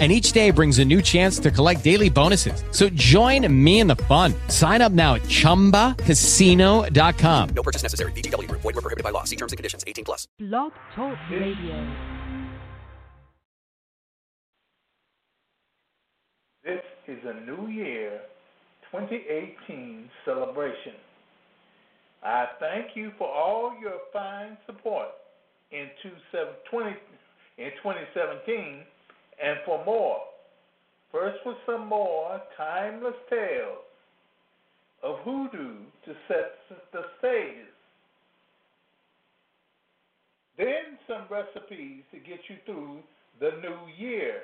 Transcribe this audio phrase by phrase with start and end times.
[0.00, 2.64] and each day brings a new chance to collect daily bonuses.
[2.72, 4.34] So join me in the fun.
[4.48, 7.48] Sign up now at ChumbaCasino.com.
[7.54, 8.10] No purchase necessary.
[8.12, 8.50] VGW.
[8.50, 9.22] Void were prohibited by law.
[9.22, 9.84] See terms and conditions.
[9.86, 10.26] 18 plus.
[10.40, 11.94] Blog Talk Radio.
[16.64, 18.22] This is a New Year
[18.90, 20.94] 2018 celebration.
[22.22, 25.08] I thank you for all your fine support
[25.70, 28.86] in 2017
[29.42, 30.20] and for more.
[31.12, 33.84] First with some more timeless tales
[35.02, 36.54] of hoodoo to set
[36.92, 37.66] the stage.
[40.56, 42.98] Then some recipes to get you through
[43.40, 44.42] the new year.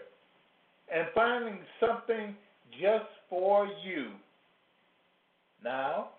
[0.93, 2.35] And finding something
[2.73, 4.11] just for you.
[5.63, 6.11] Now,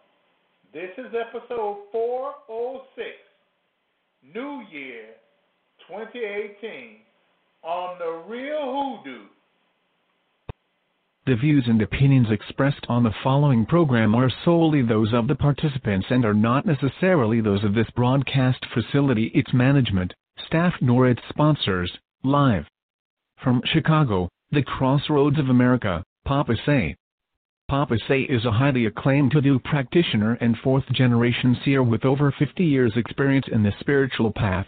[0.74, 3.10] this is episode 406,
[4.34, 5.08] New Year
[5.88, 7.00] 2018
[7.64, 9.26] on the real hoodoo.
[11.28, 16.08] The views and opinions expressed on the following program are solely those of the participants
[16.10, 20.14] and are not necessarily those of this broadcast facility, its management,
[20.48, 21.92] staff, nor its sponsors.
[22.24, 22.66] Live
[23.44, 26.96] from Chicago, the crossroads of America, Papa Say.
[27.70, 32.64] Papa Say is a highly acclaimed hoodoo practitioner and fourth generation seer with over 50
[32.64, 34.68] years' experience in the spiritual path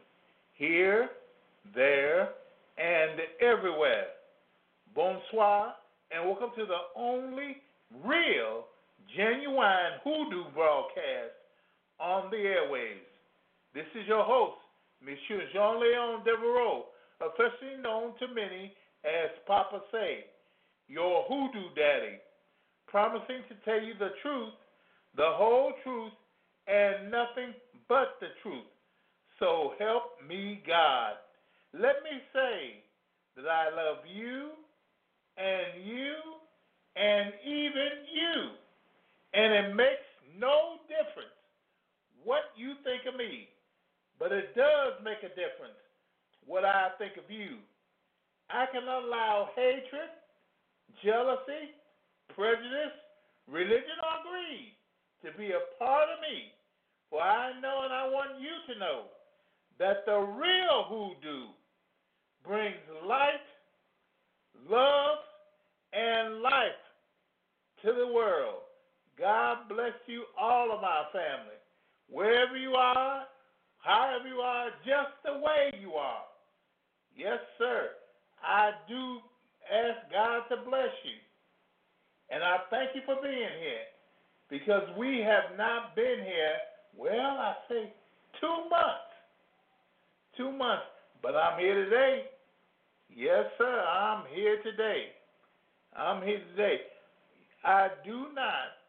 [0.61, 1.09] here,
[1.73, 2.29] there,
[2.77, 4.05] and everywhere.
[4.93, 5.73] Bonsoir,
[6.11, 7.57] and welcome to the only
[8.05, 8.65] real,
[9.17, 11.33] genuine hoodoo broadcast
[11.99, 13.01] on the airways.
[13.73, 14.61] This is your host,
[15.03, 16.85] Monsieur Jean Leon Devereaux,
[17.19, 18.71] officially known to many
[19.03, 20.25] as Papa Say,
[20.87, 22.21] your hoodoo daddy,
[22.87, 24.53] promising to tell you the truth,
[25.17, 26.13] the whole truth,
[26.67, 27.55] and nothing
[27.89, 28.70] but the truth
[29.41, 31.17] so help me God.
[31.73, 32.85] Let me say
[33.35, 34.53] that I love you
[35.35, 36.13] and you
[36.95, 38.35] and even you.
[39.33, 40.05] And it makes
[40.37, 41.33] no difference
[42.23, 43.49] what you think of me,
[44.19, 45.79] but it does make a difference
[46.45, 47.57] what I think of you.
[48.51, 50.11] I cannot allow hatred,
[51.01, 51.73] jealousy,
[52.35, 52.93] prejudice,
[53.49, 54.77] religion, or greed
[55.25, 56.53] to be a part of me.
[57.09, 59.09] For I know and I want you to know
[59.81, 61.47] that the real hoodoo
[62.47, 63.41] brings light,
[64.69, 65.17] love,
[65.91, 66.77] and life
[67.81, 68.61] to the world.
[69.17, 71.57] God bless you, all of our family.
[72.11, 73.23] Wherever you are,
[73.79, 76.25] however you are, just the way you are.
[77.17, 77.89] Yes, sir.
[78.43, 79.17] I do
[79.65, 81.17] ask God to bless you.
[82.29, 83.89] And I thank you for being here
[84.47, 86.57] because we have not been here,
[86.95, 87.09] well,
[87.39, 87.91] I say
[88.39, 89.10] two months
[90.37, 90.85] two months.
[91.21, 92.23] But I'm here today.
[93.09, 95.07] Yes, sir, I'm here today.
[95.95, 96.79] I'm here today.
[97.63, 98.79] I do not.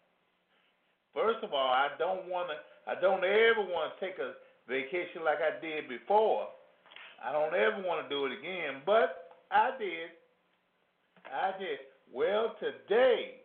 [1.14, 2.56] First of all, I don't want to.
[2.90, 4.32] I don't ever want to take a
[4.68, 6.48] vacation like I did before.
[7.22, 10.10] I don't ever want to do it again, but I did.
[11.26, 11.78] I did.
[12.12, 13.42] Well, today,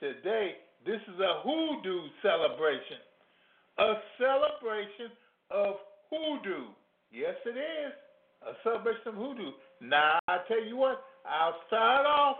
[0.00, 2.98] today, this is a hoodoo celebration.
[3.78, 5.12] A celebration
[5.50, 5.76] of
[6.10, 6.66] hoodoo.
[7.10, 7.92] Yes, it is.
[8.46, 9.50] A celebration of hoodoo.
[9.80, 12.36] Now, I tell you what, I'll start off.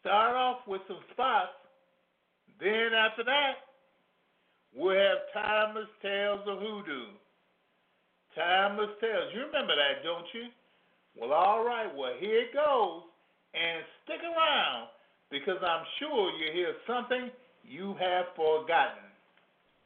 [0.00, 1.54] Start off with some spots.
[2.60, 3.52] Then after that,
[4.74, 7.18] we'll have timeless tales of hoodoo.
[8.34, 9.28] Timeless Tales.
[9.34, 10.48] You remember that, don't you?
[11.16, 11.92] Well, all right.
[11.94, 13.04] Well, here it goes.
[13.52, 14.88] And stick around
[15.30, 17.28] because I'm sure you'll hear something
[17.62, 19.11] you have forgotten.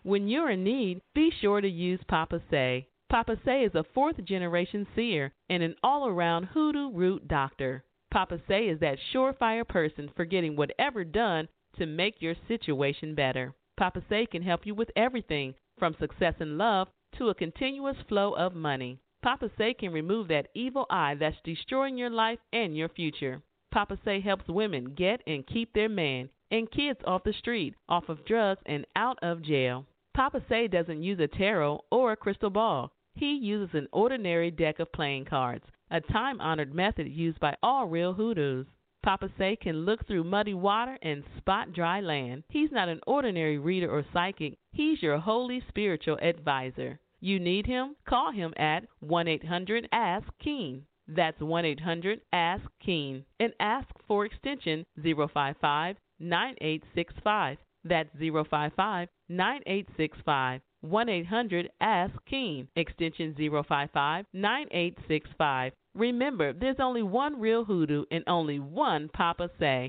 [0.06, 2.86] When you're in need, be sure to use Papa Say.
[3.10, 7.82] Papa Say is a fourth generation seer and an all around hoodoo root doctor.
[8.12, 13.52] Papa Say is that surefire person for getting whatever done to make your situation better.
[13.76, 16.86] Papa Say can help you with everything from success in love
[17.18, 19.00] to a continuous flow of money.
[19.24, 23.42] Papa Say can remove that evil eye that's destroying your life and your future.
[23.72, 28.08] Papa Say helps women get and keep their man and kids off the street, off
[28.08, 29.84] of drugs, and out of jail.
[30.16, 32.90] Papa Say doesn't use a tarot or a crystal ball.
[33.16, 37.86] He uses an ordinary deck of playing cards, a time honored method used by all
[37.86, 38.66] real hoodoos.
[39.02, 42.44] Papa Say can look through muddy water and spot dry land.
[42.48, 46.98] He's not an ordinary reader or psychic, he's your holy spiritual advisor.
[47.20, 47.94] You need him?
[48.08, 50.86] Call him at 1 800 Ask Keen.
[51.06, 57.58] That's 1 800 Ask Keen and ask for extension 055 9865.
[57.88, 60.60] That's 055 9865.
[60.82, 65.72] 1 800 Ask Keen, extension 055 9865.
[65.94, 69.88] Remember, there's only one real hoodoo and only one Papa Say.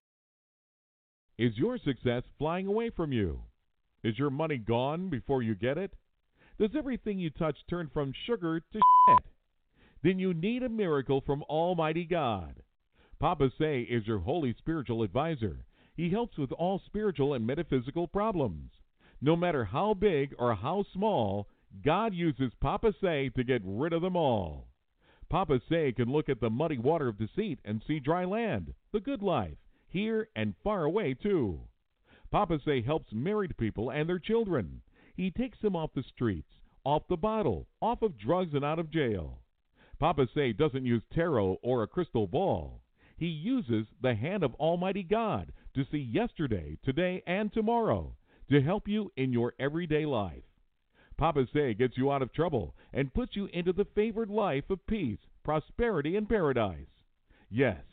[1.37, 3.41] Is your success flying away from you?
[4.03, 5.93] Is your money gone before you get it?
[6.59, 9.23] Does everything you touch turn from sugar to shit?
[10.03, 12.63] Then you need a miracle from Almighty God.
[13.19, 15.65] Papa Say is your holy spiritual advisor.
[15.97, 18.69] He helps with all spiritual and metaphysical problems.
[19.19, 21.49] No matter how big or how small,
[21.83, 24.67] God uses Papa Say to get rid of them all.
[25.27, 28.99] Papa Say can look at the muddy water of deceit and see dry land, the
[28.99, 29.57] good life,
[29.87, 31.61] here and far away too.
[32.29, 34.83] Papa Say helps married people and their children.
[35.15, 36.53] He takes them off the streets,
[36.83, 39.39] off the bottle, off of drugs and out of jail.
[39.97, 42.83] Papa Say doesn't use tarot or a crystal ball.
[43.17, 48.15] He uses the hand of Almighty God to see yesterday, today, and tomorrow
[48.49, 50.41] to help you in your everyday life.
[51.17, 54.85] Papa Say gets you out of trouble and puts you into the favored life of
[54.87, 56.87] peace, prosperity, and paradise.
[57.51, 57.83] Yes.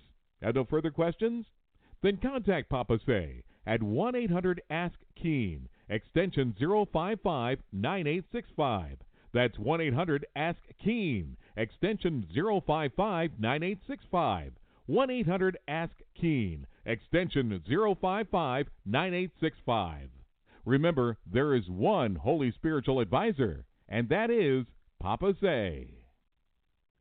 [0.41, 1.45] Have no further questions?
[2.03, 8.97] Then contact Papa Say at 1 800 Ask Keen, extension 055 9865.
[9.35, 14.53] That's 1 800 Ask Keen, extension 055 9865.
[14.87, 20.09] 1 800 Ask Keen, extension 055 9865.
[20.65, 24.65] Remember, there is one holy spiritual advisor, and that is
[25.01, 25.91] Papa Say.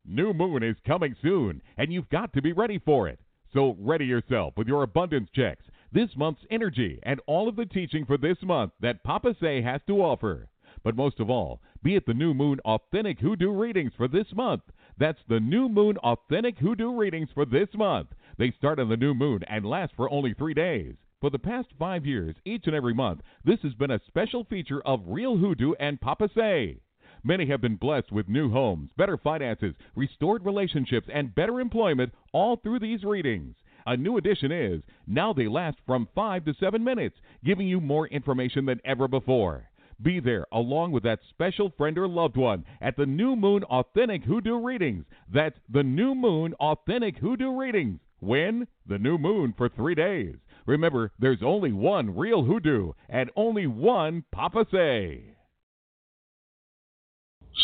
[0.06, 3.20] New moon is coming soon, and you've got to be ready for it.
[3.54, 8.06] So ready yourself with your abundance checks, this month's energy, and all of the teaching
[8.06, 10.50] for this month that Papa Say has to offer.
[10.84, 14.64] But most of all, be at the New Moon Authentic Hoodoo Readings for this month.
[15.00, 18.10] That's the New Moon Authentic Hoodoo Readings for this month.
[18.38, 20.94] They start on the new moon and last for only three days.
[21.20, 24.82] For the past five years, each and every month, this has been a special feature
[24.86, 26.80] of Real Hoodoo and Papa Say.
[27.24, 32.58] Many have been blessed with new homes, better finances, restored relationships, and better employment all
[32.58, 33.56] through these readings.
[33.88, 38.08] A new addition is now they last from 5 to 7 minutes, giving you more
[38.08, 39.70] information than ever before.
[40.04, 44.24] Be there along with that special friend or loved one at the New Moon Authentic
[44.24, 45.06] Hoodoo Readings.
[45.34, 48.00] That's the New Moon Authentic Hoodoo Readings.
[48.20, 48.68] When?
[48.88, 50.36] The new moon for three days.
[50.66, 55.36] Remember, there's only one real hoodoo and only one Papa Say.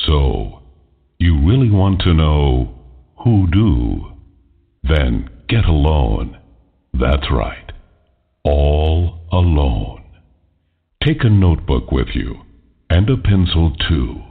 [0.06, 0.64] So,
[1.18, 2.78] you really want to know
[3.24, 4.14] who do?
[4.84, 6.38] Then get alone.
[6.94, 7.72] That's right.
[8.44, 9.99] All alone.
[11.02, 12.42] Take a notebook with you
[12.90, 14.22] and a pencil too.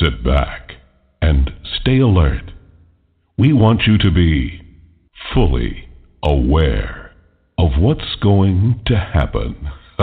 [0.00, 0.72] Sit back
[1.22, 2.50] and stay alert.
[3.38, 4.60] We want you to be
[5.32, 5.88] fully
[6.24, 7.12] aware
[7.56, 9.70] of what's going to happen.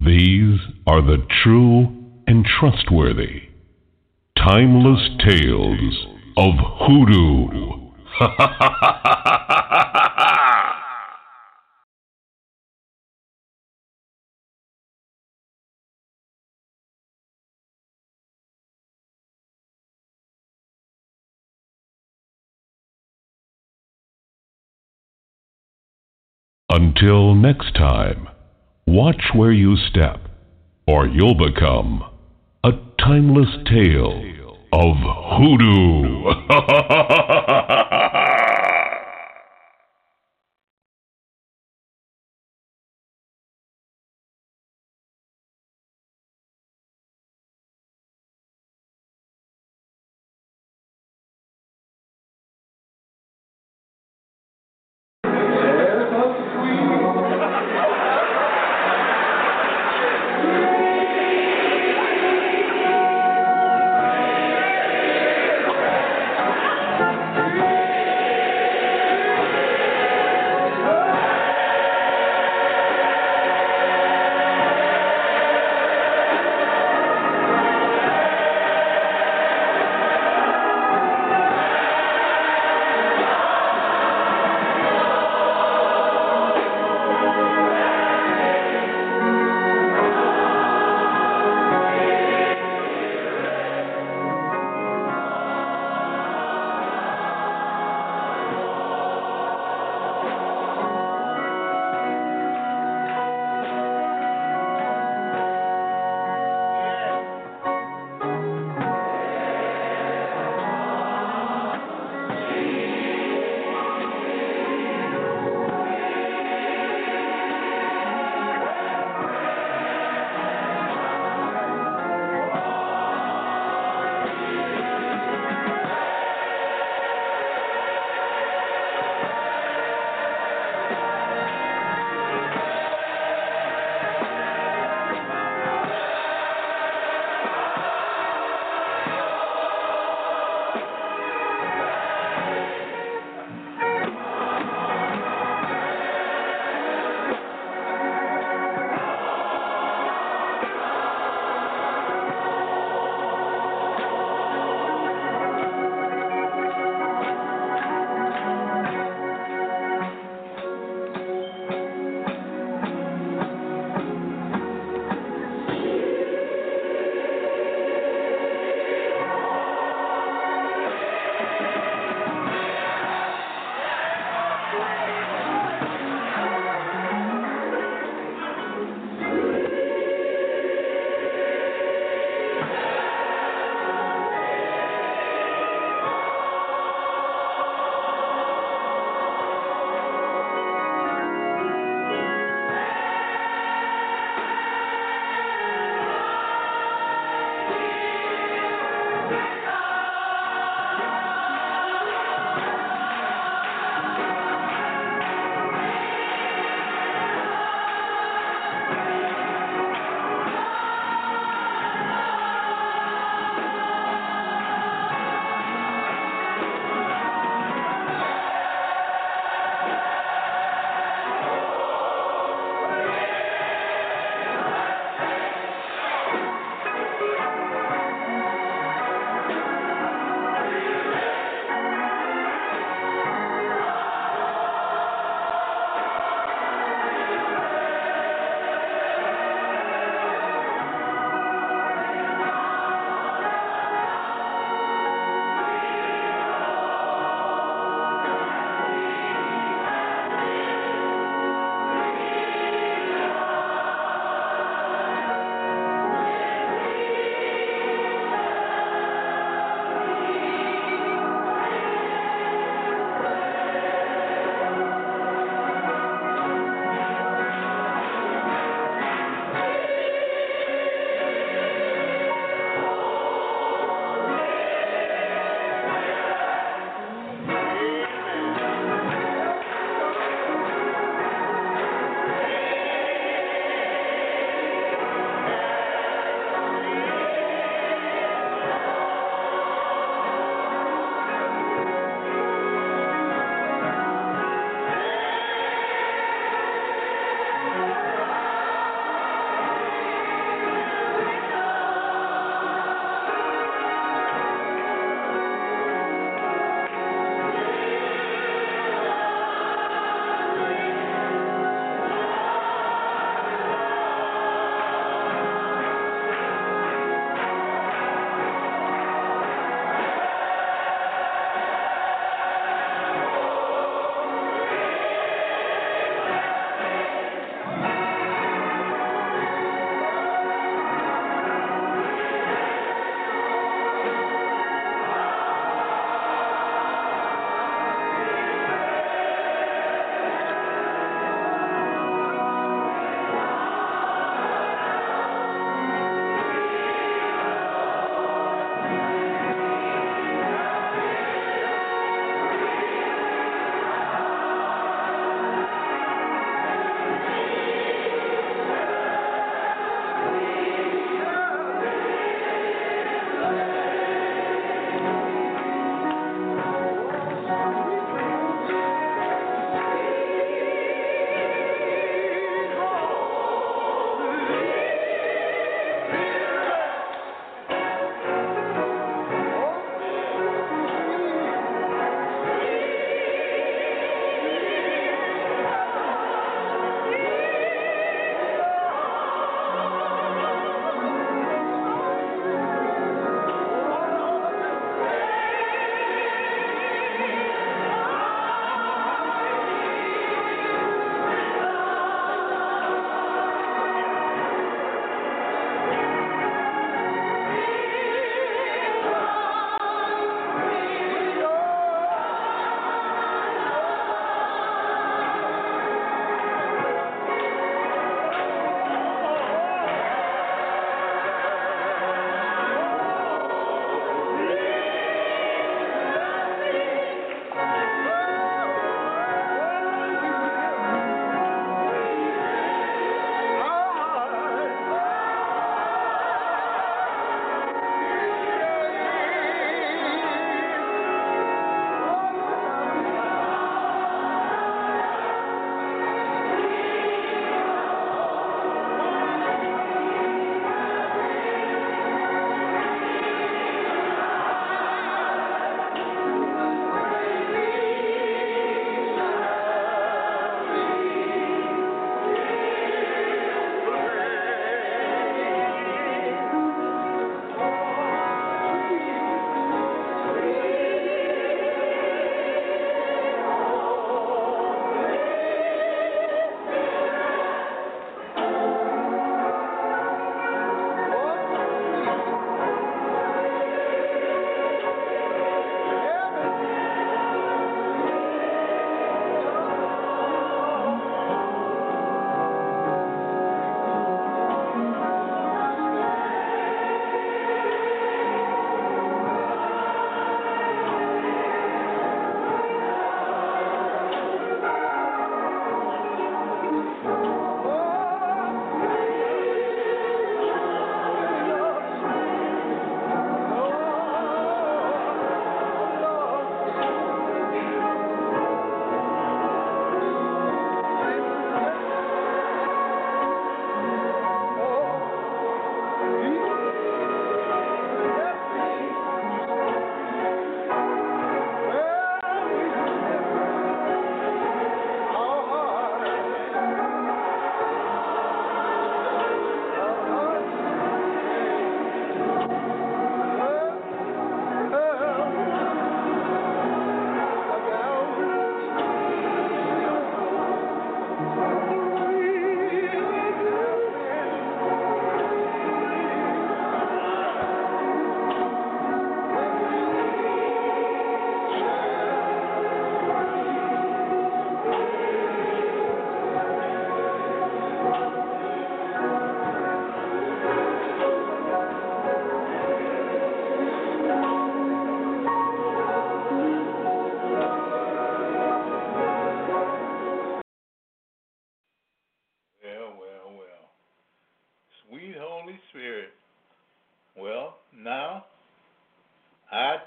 [0.00, 1.86] These are the true
[2.26, 3.48] and trustworthy,
[4.36, 6.06] timeless tales
[6.36, 7.92] of hoodoo.
[26.70, 28.28] Until next time,
[28.86, 30.28] watch where you step,
[30.86, 32.04] or you'll become
[32.62, 34.22] a timeless tale
[34.70, 36.24] of hoodoo.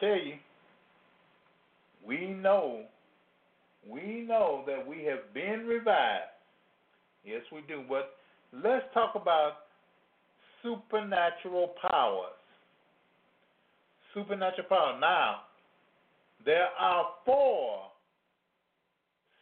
[0.02, 0.34] tell you,
[2.06, 2.82] we know,
[3.88, 6.26] we know that we have been revived.
[7.24, 7.84] Yes, we do.
[7.88, 8.16] But
[8.52, 9.54] let's talk about
[10.64, 12.34] supernatural powers.
[14.14, 15.00] Supernatural power.
[15.00, 15.42] Now,
[16.44, 17.84] there are four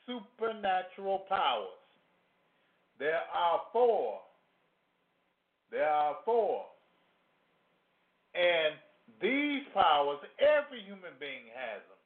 [0.06, 1.67] supernatural powers.
[3.00, 4.19] There are four.
[5.72, 6.65] There are four.
[8.36, 8.76] And
[9.22, 12.00] these powers, every human being has them.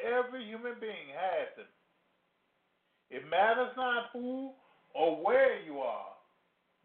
[0.00, 1.66] Every human being has them.
[3.10, 4.52] It matters not who
[4.94, 6.14] or where you are,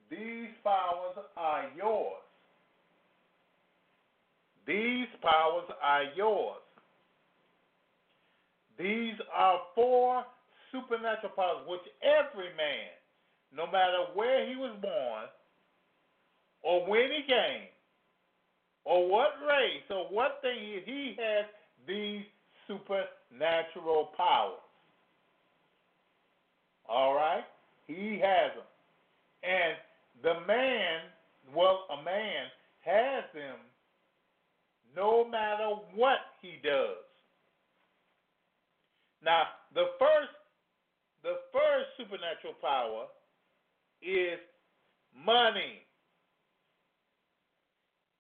[0.10, 2.22] these powers are yours.
[4.68, 6.62] These powers are yours.
[8.78, 10.24] These are four
[10.72, 12.92] supernatural powers which every man,
[13.56, 15.26] no matter where he was born,
[16.62, 17.70] or when he came,
[18.86, 21.46] or what race, or what thing he, has
[21.88, 22.24] these
[22.68, 24.62] supernatural powers.
[26.88, 27.44] All right?
[27.88, 28.64] He has them.
[29.44, 29.76] And
[30.24, 31.02] the man,
[31.54, 32.46] well, a man
[32.82, 33.58] has them
[34.96, 36.98] no matter what he does.
[39.24, 39.44] Now,
[39.74, 40.30] the first
[41.24, 43.06] the first supernatural power
[44.02, 44.38] is
[45.26, 45.82] money.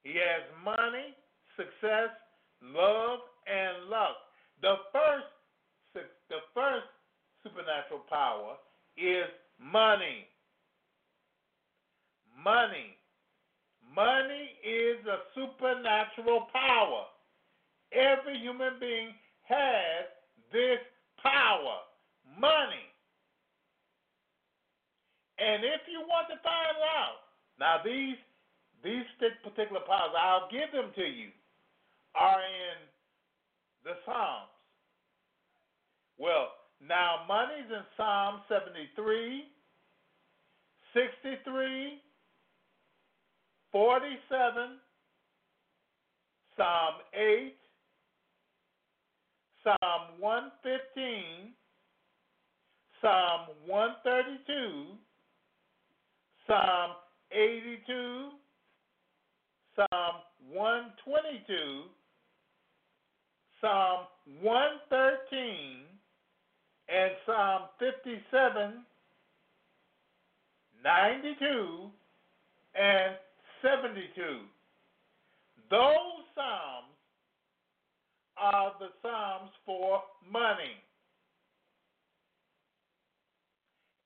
[0.06, 1.18] He has money,
[1.58, 2.14] success,
[2.62, 4.16] love, and luck.
[4.62, 5.26] The first
[6.30, 6.86] the first
[7.42, 8.56] supernatural power
[8.98, 9.26] is
[9.60, 10.28] money.
[12.38, 12.98] Money.
[13.96, 17.06] Money is a supernatural power.
[17.94, 19.10] Every human being
[19.44, 20.06] has
[20.52, 20.80] this
[21.22, 21.82] power
[22.40, 22.86] money.
[25.40, 27.24] And if you want to find out,
[27.60, 28.18] now these
[28.86, 29.04] these
[29.44, 31.30] particular powers, I'll give them to you,
[32.14, 32.78] are in
[33.84, 34.54] the Psalms.
[36.18, 36.50] Well,
[36.88, 39.46] now money's in Psalm 73,
[40.94, 42.00] 63,
[43.72, 44.80] 47,
[46.56, 47.56] Psalm 8,
[49.64, 51.54] Psalm 115,
[53.02, 54.86] Psalm 132,
[56.48, 56.92] Psalm
[57.32, 58.30] 82,
[59.76, 60.16] Psalm
[60.54, 61.84] 122,
[63.62, 64.08] Psalm
[64.42, 65.84] 113,
[66.88, 68.86] and Psalm 57,
[70.84, 71.90] 92,
[72.76, 73.16] and
[73.62, 74.46] 72.
[75.70, 75.92] Those
[76.36, 76.96] Psalms
[78.38, 80.78] are the Psalms for money.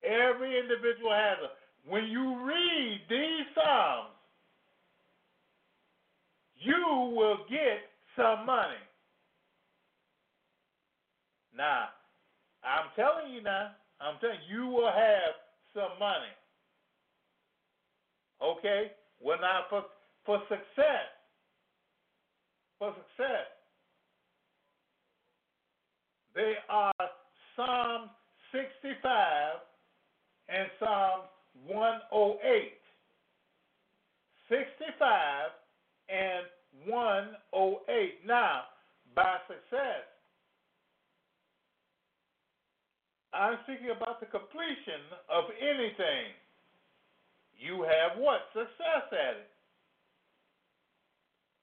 [0.03, 1.89] Every individual has a.
[1.89, 4.18] When you read these Psalms,
[6.59, 7.79] you will get
[8.15, 8.83] some money.
[11.55, 11.89] Now,
[12.63, 15.33] I'm telling you now, I'm telling you, you will have
[15.73, 16.33] some money.
[18.41, 18.91] Okay?
[19.21, 19.83] Well, now for
[20.25, 21.09] for success,
[22.77, 23.47] for success,
[26.35, 26.93] they are
[27.55, 28.09] Psalm
[28.51, 29.55] 65
[30.49, 31.21] and Psalm
[31.67, 32.71] 108.
[34.49, 35.51] 65
[36.09, 36.45] and
[36.85, 38.25] 108.
[38.25, 38.63] Now,
[39.15, 40.05] by success,
[43.33, 46.33] I'm speaking about the completion of anything.
[47.53, 48.49] You have what?
[48.53, 49.49] Success at it.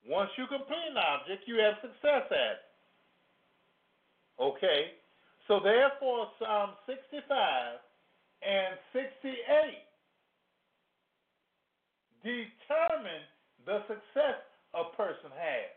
[0.07, 2.63] Once you complete an object, you have success at it.
[4.39, 4.95] Okay?
[5.49, 7.27] So therefore, Psalm 65
[8.43, 9.83] and 68
[12.23, 13.25] determine
[13.67, 14.41] the success
[14.75, 15.75] a person has.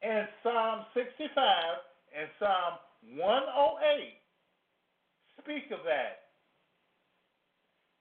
[0.00, 1.34] And Psalm 65
[2.16, 2.78] and Psalm
[3.18, 4.14] 108
[5.42, 6.30] speak of that.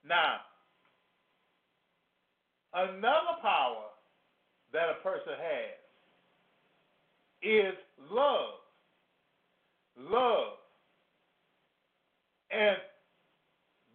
[0.08, 0.38] Now,
[2.74, 3.90] another power
[4.74, 5.82] that a person has
[7.42, 7.74] is
[8.12, 8.62] love.
[9.98, 10.54] Love.
[12.52, 12.78] And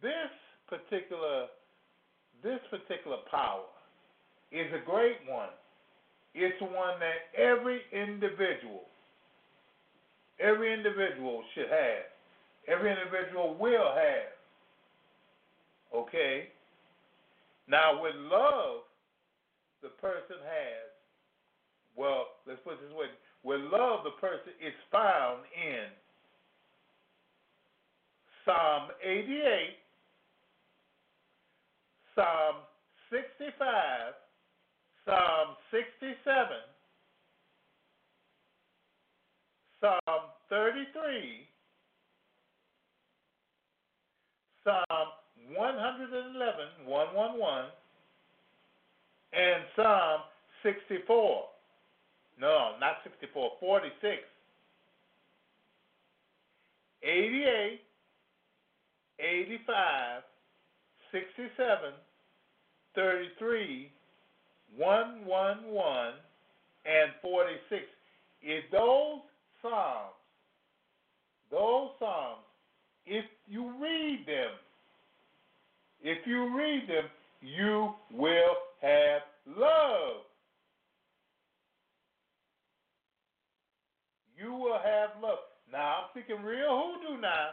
[0.02, 0.30] this
[0.68, 1.46] particular
[2.42, 3.71] this particular power
[4.52, 5.48] is a great one.
[6.34, 8.84] It's one that every individual
[10.42, 12.10] every individual should have.
[12.68, 14.32] Every individual will have.
[15.94, 16.48] Okay?
[17.68, 18.82] Now with love
[19.82, 20.90] the person has
[21.94, 23.06] well, let's put this way.
[23.44, 25.92] With love the person is found in
[28.46, 29.76] Psalm 88,
[32.14, 32.56] Psalm
[33.10, 34.14] 65,
[35.04, 36.16] Psalm 67,
[39.80, 41.48] Psalm 33,
[44.62, 45.08] Psalm
[45.56, 47.70] 111, 111,
[49.32, 50.20] and Psalm
[50.62, 51.44] 64.
[52.40, 54.22] No, not 64, 46,
[57.02, 57.80] 88,
[59.18, 60.22] 85,
[61.10, 61.92] 67,
[62.94, 63.92] 33,
[64.76, 66.14] 111,
[66.84, 67.82] and 46.
[68.42, 69.20] If those
[69.60, 70.14] Psalms,
[71.50, 72.42] those Psalms,
[73.06, 74.50] if you read them,
[76.02, 77.04] if you read them,
[77.40, 80.22] you will have love.
[84.36, 85.38] You will have love.
[85.70, 87.50] Now I'm speaking real hoodoo now.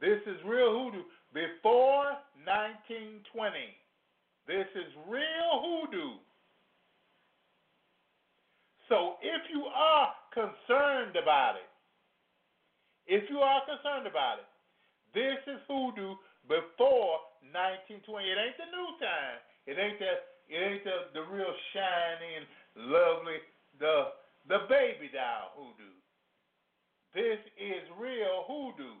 [0.00, 1.02] This is real hoodoo
[1.32, 2.12] before
[2.44, 3.56] 1920.
[4.48, 6.16] This is real hoodoo.
[8.88, 11.68] So if you are concerned about it,
[13.04, 14.48] if you are concerned about it,
[15.12, 16.16] this is hoodoo
[16.48, 17.20] before
[17.52, 18.24] 1920.
[18.24, 19.36] It ain't the new time.
[19.68, 20.12] It ain't the
[20.48, 22.48] it ain't the, the real shiny and
[22.88, 23.44] lovely
[23.76, 24.16] the
[24.48, 25.92] the baby doll hoodoo.
[27.12, 28.96] This is real hoodoo.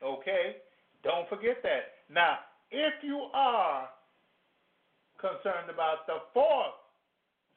[0.00, 0.64] Okay?
[1.04, 2.08] Don't forget that.
[2.08, 2.38] Now,
[2.70, 3.88] if you are
[5.18, 6.78] concerned about the fourth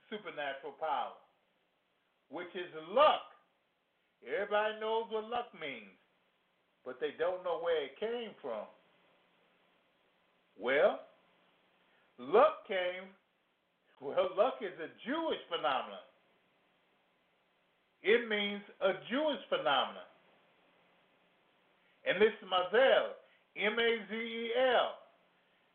[0.10, 1.16] supernatural power,
[2.30, 3.32] which is luck,
[4.26, 5.96] everybody knows what luck means,
[6.86, 8.66] but they don't know where it came from.
[10.60, 11.00] Well,
[12.18, 13.10] luck came,
[14.02, 16.08] well, luck is a Jewish phenomenon.
[18.04, 20.10] It means a Jewish phenomenon.
[22.06, 23.14] And this is Mazel,
[23.56, 25.01] M A Z E L.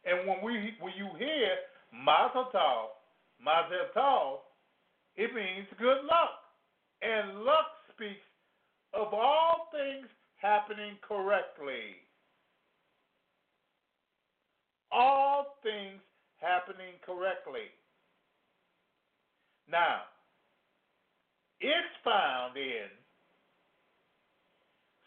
[0.07, 1.51] And when we when you hear
[1.93, 2.95] Mazel Tov,
[3.43, 4.39] Mazel Tov,
[5.17, 6.47] it means good luck.
[7.03, 8.23] And luck speaks
[8.95, 11.99] of all things happening correctly.
[14.93, 16.01] All things
[16.41, 17.69] happening correctly.
[19.69, 20.03] Now,
[21.61, 22.89] it's found in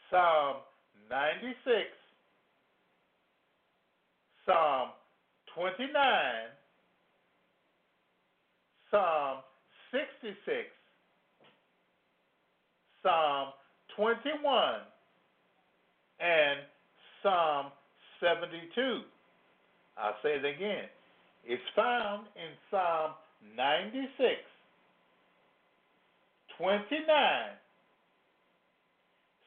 [0.10, 0.58] Psalm
[1.10, 1.88] 96,
[4.50, 4.90] Psalm
[5.54, 5.94] 29,
[8.90, 9.38] Psalm
[9.92, 10.66] 66,
[13.04, 13.50] Psalm
[13.96, 14.74] 21,
[16.20, 16.60] and
[17.22, 17.68] Psalm
[18.20, 19.02] 72.
[20.00, 20.86] I'll say it again.
[21.46, 23.12] It's found in Psalm
[23.56, 24.34] 96,
[26.58, 27.06] 29,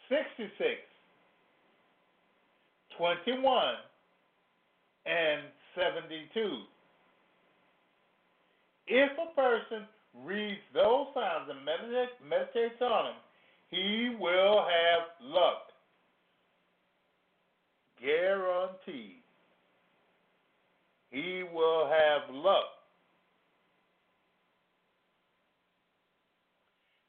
[0.09, 0.79] 66,
[2.97, 3.75] 21,
[5.07, 5.43] and
[5.75, 6.62] 72.
[8.87, 9.87] If a person
[10.25, 13.15] reads those signs and meditates, meditates on them,
[13.71, 15.73] he will have luck.
[18.01, 19.23] Guaranteed.
[21.11, 22.65] He will have luck.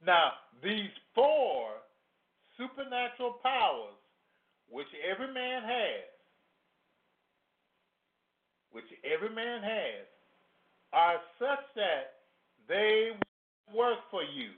[0.05, 1.69] Now, these four
[2.57, 3.95] supernatural powers,
[4.69, 6.12] which every man has,
[8.73, 10.05] which every man has,
[10.91, 12.25] are such that
[12.67, 13.11] they
[13.73, 14.51] work for you.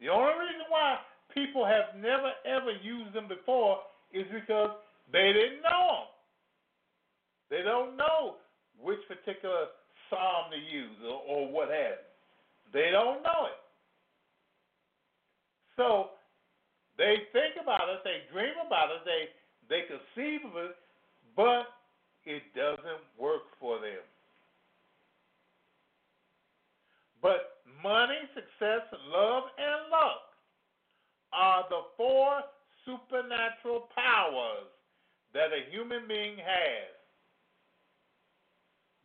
[0.00, 0.98] The only reason why
[1.32, 3.80] people have never ever used them before
[4.12, 4.70] is because
[5.12, 6.12] they didn't know them.
[7.50, 8.36] They don't know
[8.80, 9.72] which particular
[10.10, 12.04] psalm to use or, or what have.
[12.72, 13.60] They don't know it.
[15.76, 16.10] So
[16.96, 19.28] they think about it, they dream about it, they
[19.68, 20.76] they conceive of it,
[21.34, 21.66] but
[22.26, 24.02] it doesn't work for them.
[27.22, 30.26] But money, success, love, and luck
[31.32, 32.40] are the four
[32.84, 34.68] supernatural powers
[35.32, 36.92] that a human being has.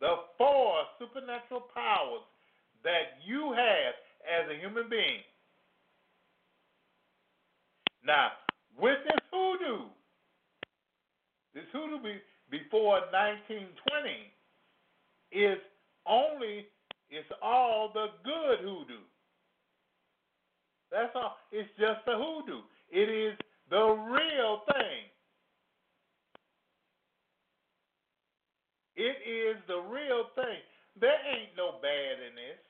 [0.00, 2.26] The four supernatural powers
[2.82, 3.94] that you have
[4.26, 5.22] as a human being.
[8.04, 8.32] Now,
[8.78, 9.86] with this hoodoo,
[11.54, 12.18] this hoodoo be,
[12.52, 14.28] before 1920
[15.32, 15.56] is
[16.04, 16.68] only,
[17.08, 19.00] it's all the good hoodoo.
[20.92, 21.40] That's all.
[21.50, 22.60] It's just the hoodoo.
[22.92, 23.32] It is
[23.70, 25.08] the real thing.
[28.96, 30.60] It is the real thing.
[31.00, 32.60] There ain't no bad in this.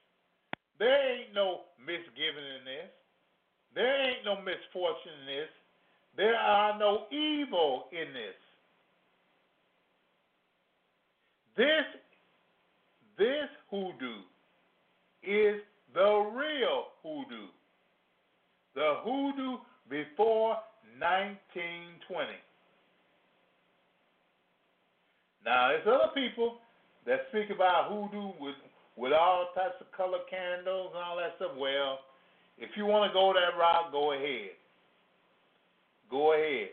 [0.79, 2.91] There ain't no misgiving in this.
[3.75, 5.53] There ain't no misfortune in this.
[6.17, 8.39] There are no evil in this.
[11.57, 11.85] This
[13.19, 14.25] this hoodoo
[15.23, 15.61] is
[15.95, 17.49] the real hoodoo.
[18.75, 20.57] The hoodoo before
[20.99, 22.33] 1920.
[25.45, 26.59] Now, there's other people
[27.07, 28.55] that speak about hoodoo with,
[28.97, 31.53] with all types of color candles and all that stuff.
[31.59, 31.99] Well,
[32.59, 34.55] if you want to go that route, go ahead.
[36.11, 36.71] Go ahead.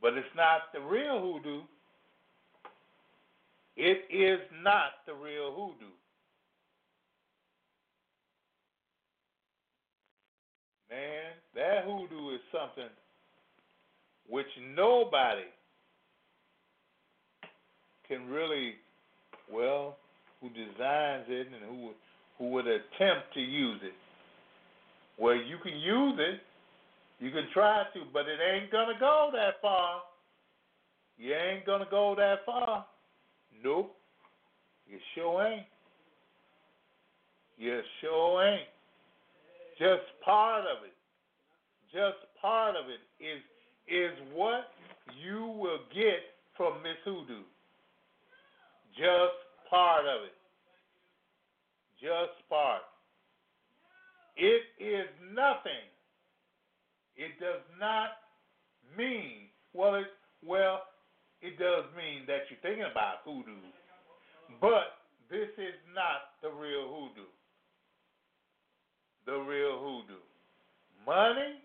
[0.00, 1.62] But it's not the real hoodoo.
[3.76, 5.92] It is not the real hoodoo.
[10.90, 12.90] Man, that hoodoo is something
[14.28, 15.46] which nobody
[18.06, 18.74] can really,
[19.52, 19.96] well,
[20.40, 21.90] who designs it and who
[22.38, 23.92] who would attempt to use it.
[25.18, 26.40] Well, you can use it,
[27.18, 30.02] you can try to, but it ain't gonna go that far.
[31.16, 32.86] You ain't gonna go that far.
[33.62, 33.94] Nope.
[34.88, 35.66] You sure ain't.
[37.56, 38.68] You sure ain't.
[39.78, 40.94] Just part of it.
[41.92, 43.42] Just part of it is
[43.88, 44.68] is what
[45.24, 46.20] you will get
[46.56, 47.42] from Miss Hoodoo.
[48.96, 49.38] Just
[49.70, 50.34] part of it.
[52.00, 52.82] Just part.
[54.36, 55.88] It is nothing.
[57.18, 58.10] It does not
[58.96, 60.06] mean well it
[60.46, 60.82] well
[61.42, 63.58] it does mean that you're thinking about hoodoo.
[64.60, 64.98] But
[65.30, 67.28] this is not the real hoodoo.
[69.26, 70.22] The real hoodoo.
[71.04, 71.60] Money,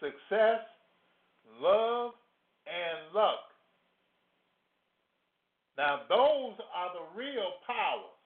[0.00, 0.62] success,
[1.60, 2.12] love,
[2.66, 3.48] and luck.
[5.76, 8.18] Now, those are the real powers.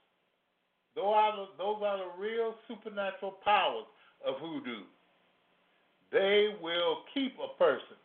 [0.95, 3.87] Those are the, those are the real supernatural powers
[4.27, 4.85] of hoodoo.
[6.13, 7.97] They will keep a person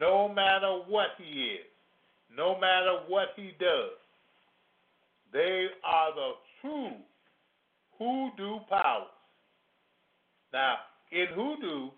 [0.00, 1.66] no matter what he is,
[2.34, 3.96] no matter what he does.
[5.32, 6.92] They are the true
[7.98, 9.08] hoodoo powers.
[10.52, 10.76] Now,
[11.12, 11.90] in hoodoo,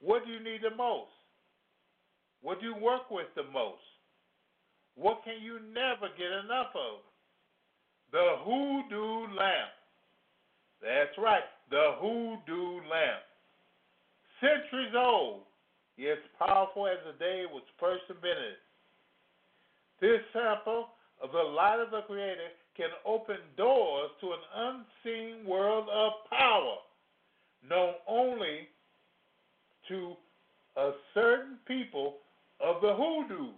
[0.00, 1.10] what do you need the most?
[2.42, 3.80] What do you work with the most?
[4.96, 7.00] What can you never get enough of?
[8.12, 9.72] The hoodoo lamp.
[10.82, 13.22] That's right, the hoodoo lamp.
[14.40, 15.42] Centuries old,
[15.96, 18.56] yet powerful as the day it was first invented.
[20.00, 20.88] This sample
[21.22, 26.76] of the light of the Creator can open doors to an unseen world of power,
[27.68, 28.68] known only
[29.88, 30.14] to
[30.76, 32.16] a certain people
[32.60, 33.52] of the hoodoo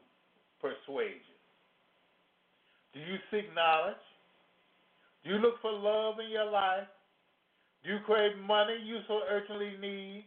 [0.61, 1.21] persuasion.
[2.93, 3.97] Do you seek knowledge?
[5.25, 6.87] Do you look for love in your life?
[7.85, 10.25] Do you crave money you so urgently need?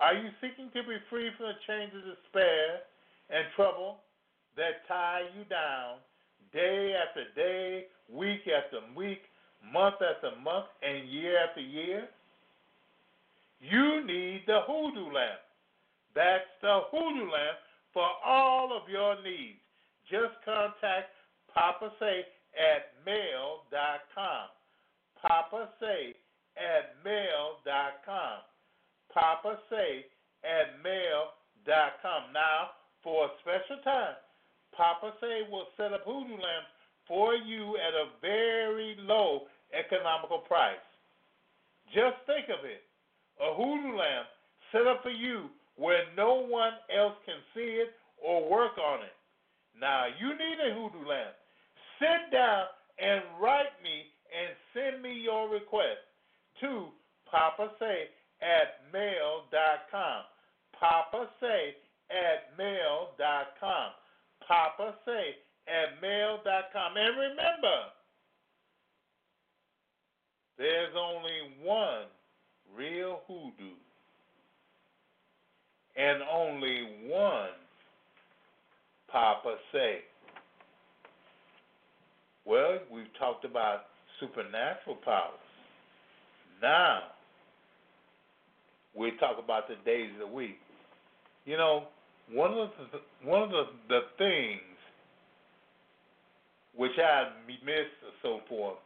[0.00, 2.84] Are you seeking to be free from the chains of despair
[3.30, 3.98] and trouble
[4.56, 5.98] that tie you down
[6.52, 9.22] day after day, week after week,
[9.72, 12.08] month after month, and year after year?
[13.60, 15.40] You need the hoodoo lamp.
[16.14, 17.58] That's the hoodoo lamp
[17.92, 19.58] for all of your needs.
[20.10, 21.08] Just contact
[21.52, 24.48] Papa Say at mail.com.
[25.22, 26.14] Papa Say
[26.56, 28.38] at mail.com.
[29.16, 30.04] Papa Say
[30.44, 32.36] at mail.com.
[32.36, 34.20] Now, for a special time,
[34.76, 36.68] Papa Say will set up hoodoo lamps
[37.08, 40.84] for you at a very low economical price.
[41.96, 42.84] Just think of it
[43.40, 44.28] a hoodoo lamp
[44.72, 49.16] set up for you where no one else can see it or work on it.
[49.78, 51.36] Now, you need a hoodoo lamp.
[52.00, 52.64] Sit down
[52.98, 56.04] and write me and send me your request
[56.60, 56.88] to
[57.30, 58.08] Papa Say
[58.46, 60.22] at mail.com.
[60.78, 61.74] Papa Say
[62.10, 63.90] at mail.com.
[64.46, 66.96] Papa Say at mail.com.
[66.96, 67.78] And remember,
[70.58, 72.06] there's only one
[72.76, 73.74] real hoodoo
[75.96, 77.50] and only one
[79.10, 80.00] Papa Say.
[82.44, 83.86] Well, we've talked about
[84.20, 85.34] supernatural powers.
[86.62, 87.00] Now,
[88.96, 90.58] we talk about the days of the week.
[91.44, 91.84] You know,
[92.32, 94.60] one of the one of the, the things
[96.74, 97.30] which I
[97.64, 98.78] miss or so forth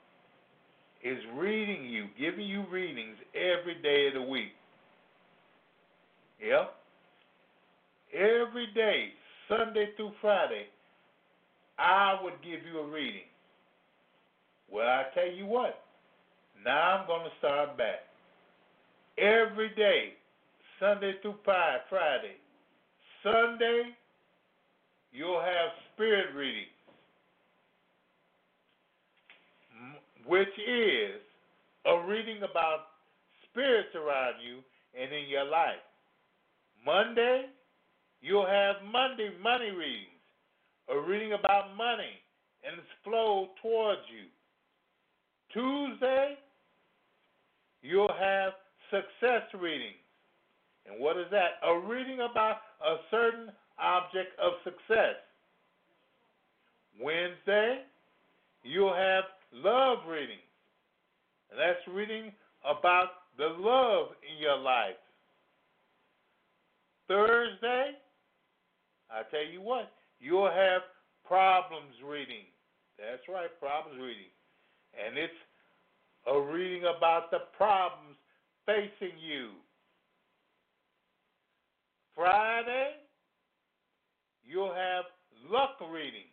[1.02, 4.52] is reading you, giving you readings every day of the week.
[6.40, 6.74] Yep.
[8.14, 9.08] Every day,
[9.48, 10.66] Sunday through Friday,
[11.78, 13.28] I would give you a reading.
[14.70, 15.82] Well, I tell you what,
[16.64, 18.09] now I'm going to start back.
[19.20, 20.14] Every day,
[20.78, 22.36] Sunday through Friday.
[23.22, 23.90] Sunday,
[25.12, 26.68] you'll have spirit readings,
[30.26, 31.20] which is
[31.84, 32.86] a reading about
[33.50, 34.60] spirits around you
[34.98, 35.84] and in your life.
[36.86, 37.44] Monday,
[38.22, 40.06] you'll have Monday money readings,
[40.88, 42.16] a reading about money
[42.66, 44.24] and its flow towards you.
[45.52, 46.38] Tuesday,
[47.82, 48.54] you'll have
[48.90, 50.02] success readings.
[50.86, 51.60] And what is that?
[51.66, 55.16] A reading about a certain object of success.
[57.00, 57.82] Wednesday,
[58.62, 60.40] you'll have love readings.
[61.50, 62.32] And that's reading
[62.64, 65.00] about the love in your life.
[67.08, 67.92] Thursday,
[69.10, 70.82] I tell you what, you'll have
[71.26, 72.46] problems reading.
[72.98, 74.30] That's right, problems reading.
[74.94, 75.40] And it's
[76.26, 78.19] a reading about the problems
[78.70, 79.50] facing you.
[82.14, 82.92] Friday,
[84.46, 85.04] you'll have
[85.50, 86.26] luck readings.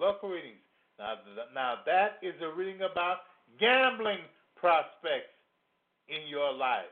[0.00, 0.58] Luck readings.
[0.98, 1.14] Now,
[1.54, 3.18] now that is a reading about
[3.60, 4.18] gambling
[4.56, 5.34] prospects
[6.08, 6.90] in your life.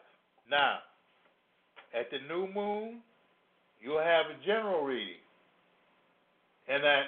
[0.51, 0.79] Now,
[1.99, 3.01] at the new moon,
[3.81, 5.23] you'll have a general reading.
[6.69, 7.05] And at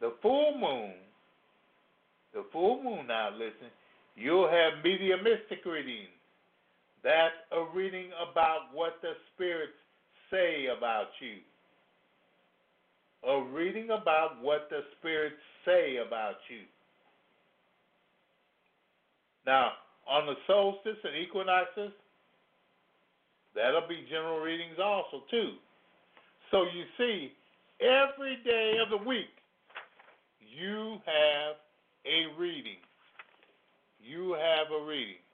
[0.00, 0.92] the full moon,
[2.32, 3.70] the full moon now, listen,
[4.14, 6.15] you'll have mediumistic readings.
[7.02, 9.76] That's a reading about what the spirits
[10.30, 11.38] say about you.
[13.28, 16.62] A reading about what the spirits say about you.
[19.46, 19.72] Now,
[20.08, 21.92] on the solstice and equinoxes,
[23.54, 25.54] that'll be general readings also too.
[26.50, 27.32] So you see,
[27.80, 29.30] every day of the week,
[30.40, 31.56] you have
[32.06, 32.78] a reading.
[34.00, 35.25] You have a reading.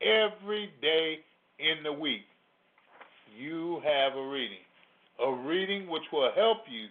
[0.00, 1.20] Every day
[1.58, 2.26] in the week,
[3.36, 4.58] you have a reading.
[5.24, 6.86] A reading which will help you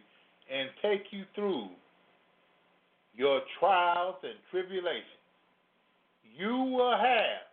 [0.51, 1.68] and take you through
[3.16, 5.04] your trials and tribulations.
[6.38, 7.45] You will have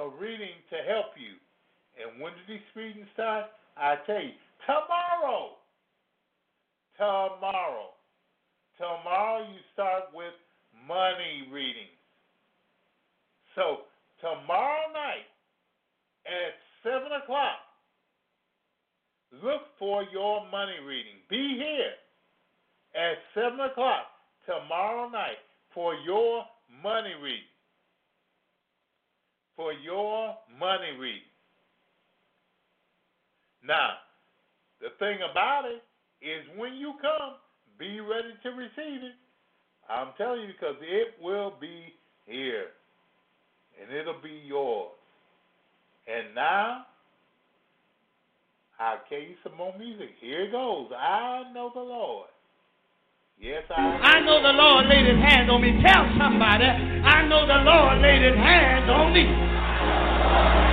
[0.00, 1.36] a reading to help you.
[2.00, 3.46] And when did these readings start?
[3.76, 4.32] I tell you,
[4.64, 5.50] tomorrow.
[6.96, 7.90] Tomorrow.
[8.78, 10.32] Tomorrow you start with
[10.86, 11.96] money readings.
[13.54, 13.88] So
[14.20, 15.28] tomorrow night
[16.26, 17.58] at seven o'clock,
[19.42, 21.20] look for your money reading.
[21.28, 21.94] Be here
[22.94, 24.06] at seven o'clock
[24.46, 25.38] tomorrow night
[25.74, 26.44] for your
[26.82, 27.52] money reading.
[29.56, 31.32] For your money reading.
[33.66, 33.90] Now,
[34.80, 35.82] the thing about it
[36.24, 37.36] is when you come,
[37.78, 39.16] be ready to receive it.
[39.88, 41.94] I'm telling you because it will be
[42.24, 42.75] here
[43.80, 44.92] and it'll be yours.
[46.06, 46.86] And now,
[48.78, 50.10] I'll tell you some more music.
[50.20, 50.90] Here it goes.
[50.96, 52.28] I know the Lord.
[53.40, 54.16] Yes, I.
[54.16, 55.72] I know the Lord laid his hands on me.
[55.84, 60.65] Tell somebody, I know the Lord laid his hands on me.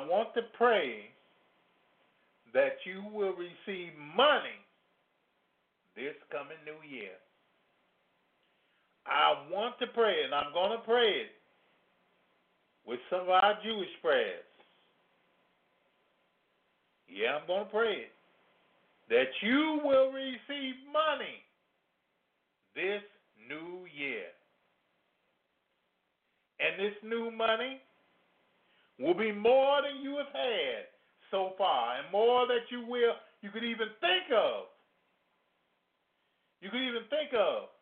[0.00, 1.10] I want to pray
[2.54, 4.58] that you will receive money
[5.94, 7.12] this coming new year.
[9.06, 11.32] I want to pray, and I'm going to pray it
[12.86, 14.44] with some of our Jewish prayers.
[17.08, 18.12] Yeah, I'm going to pray it.
[19.08, 21.42] That you will receive money
[22.74, 23.02] this
[23.48, 24.30] new year.
[26.60, 27.80] And this new money
[29.00, 30.92] will be more than you have had
[31.30, 34.68] so far, and more that you will you could even think of.
[36.60, 37.72] You could even think of.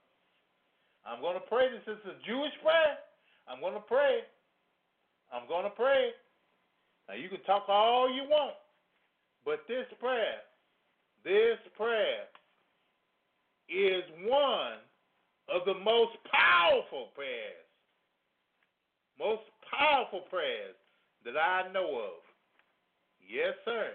[1.02, 1.82] I'm going to pray this.
[1.90, 2.94] Is a Jewish prayer.
[3.50, 4.22] I'm going to pray.
[5.32, 6.14] I'm going to pray.
[7.08, 8.54] Now you can talk all you want,
[9.44, 10.44] but this prayer,
[11.24, 12.28] this prayer
[13.68, 14.78] is one
[15.48, 17.64] of the most powerful prayers,
[19.18, 20.76] most powerful prayers
[21.24, 22.22] that I know of.
[23.20, 23.92] Yes, sir.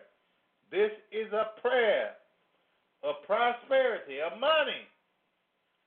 [0.71, 2.11] This is a prayer
[3.03, 4.87] of prosperity, of money,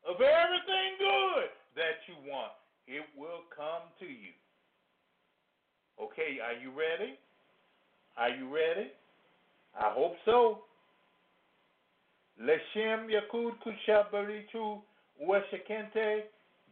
[0.07, 2.53] of everything good that you want.
[2.87, 4.35] It will come to you.
[6.01, 7.19] Okay, are you ready?
[8.17, 8.91] Are you ready?
[9.79, 10.59] I hope so.
[12.41, 14.81] Leshem Yakud Kushabaritu
[15.25, 16.25] Uashakente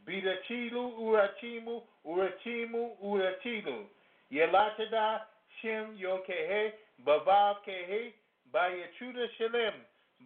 [0.06, 3.84] Bidachilu Urachimu Urachimu Urachilu
[4.34, 5.20] Yelatada
[5.60, 6.72] Shem Yokehe
[7.06, 8.12] Bavav Kehe
[8.52, 9.74] Bayachuda Shalem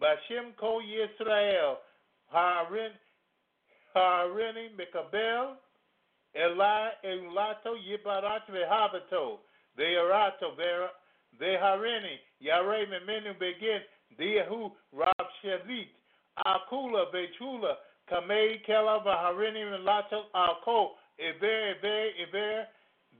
[0.01, 1.75] Bashem Ko Yisrael
[2.33, 2.91] Harin
[3.95, 5.53] Harini Mikabel
[6.33, 9.39] Eli Elato Yibarat Vehavato
[9.77, 10.55] Veerato
[11.39, 13.81] Veharini Yare Memenu Begin
[14.19, 15.89] Diahu Rab Shalit
[16.47, 17.75] Akula Betula
[18.11, 22.67] Kamei Kela Vaharini Melato Alko Ever Ever Ever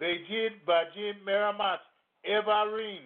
[0.02, 1.80] Bejid Bajid Meramat
[2.30, 3.04] Evarim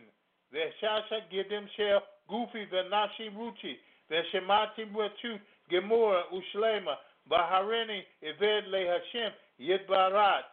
[0.53, 3.77] Veshasha Gidim Shel Goofy Venashi Ruchi
[4.11, 5.39] Veshemati Mutu
[5.71, 6.95] Gemura Ushlema
[7.29, 9.31] Baharini Eved Le Hashem
[9.61, 10.43] Yidbarach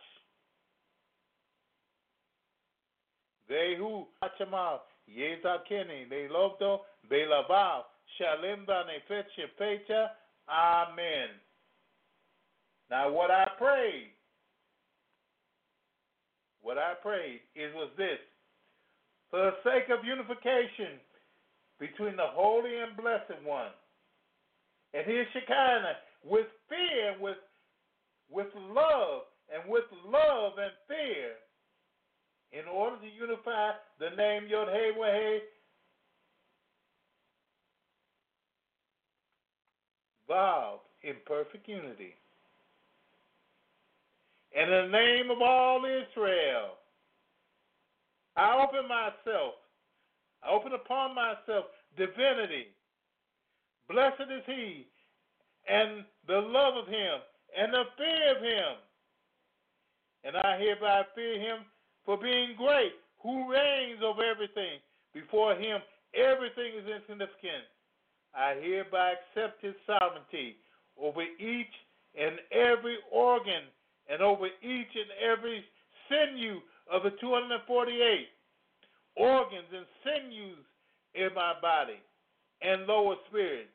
[3.51, 6.81] Vehu Hachamal Yezakini Lelobdo
[7.11, 7.83] Belavav
[8.19, 10.09] Shalim Banefet Shepeta
[10.49, 11.29] Amen.
[12.91, 14.11] Now what I prayed,
[16.63, 18.19] what I prayed is was this.
[19.31, 20.99] For the sake of unification
[21.79, 23.71] between the Holy and Blessed One
[24.93, 27.37] and his Shekinah with fear, with
[28.31, 31.35] with love, and with love and fear,
[32.53, 35.41] in order to unify the name Yod Hey Wahey
[40.29, 42.15] Vav in perfect unity.
[44.57, 46.77] And in the name of all Israel,
[48.37, 49.55] I open myself
[50.43, 52.69] I open upon myself divinity.
[53.89, 54.87] Blessed is he,
[55.69, 57.21] and the love of him,
[57.57, 58.77] and the fear of him.
[60.25, 61.65] And I hereby fear him
[62.05, 62.93] for being great,
[63.23, 64.81] who reigns over everything.
[65.13, 65.81] Before him,
[66.15, 67.67] everything is insignificant.
[68.35, 70.57] I hereby accept his sovereignty
[71.01, 71.75] over each
[72.19, 73.65] and every organ
[74.11, 75.65] and over each and every
[76.09, 76.59] sinew
[76.93, 78.27] of the 248
[79.17, 80.65] organs and sinews
[81.15, 82.01] in my body
[82.63, 83.69] and lower spirit.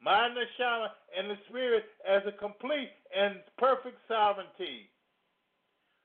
[0.00, 0.88] My neshama
[1.18, 4.90] and the spirit as a complete and perfect sovereignty.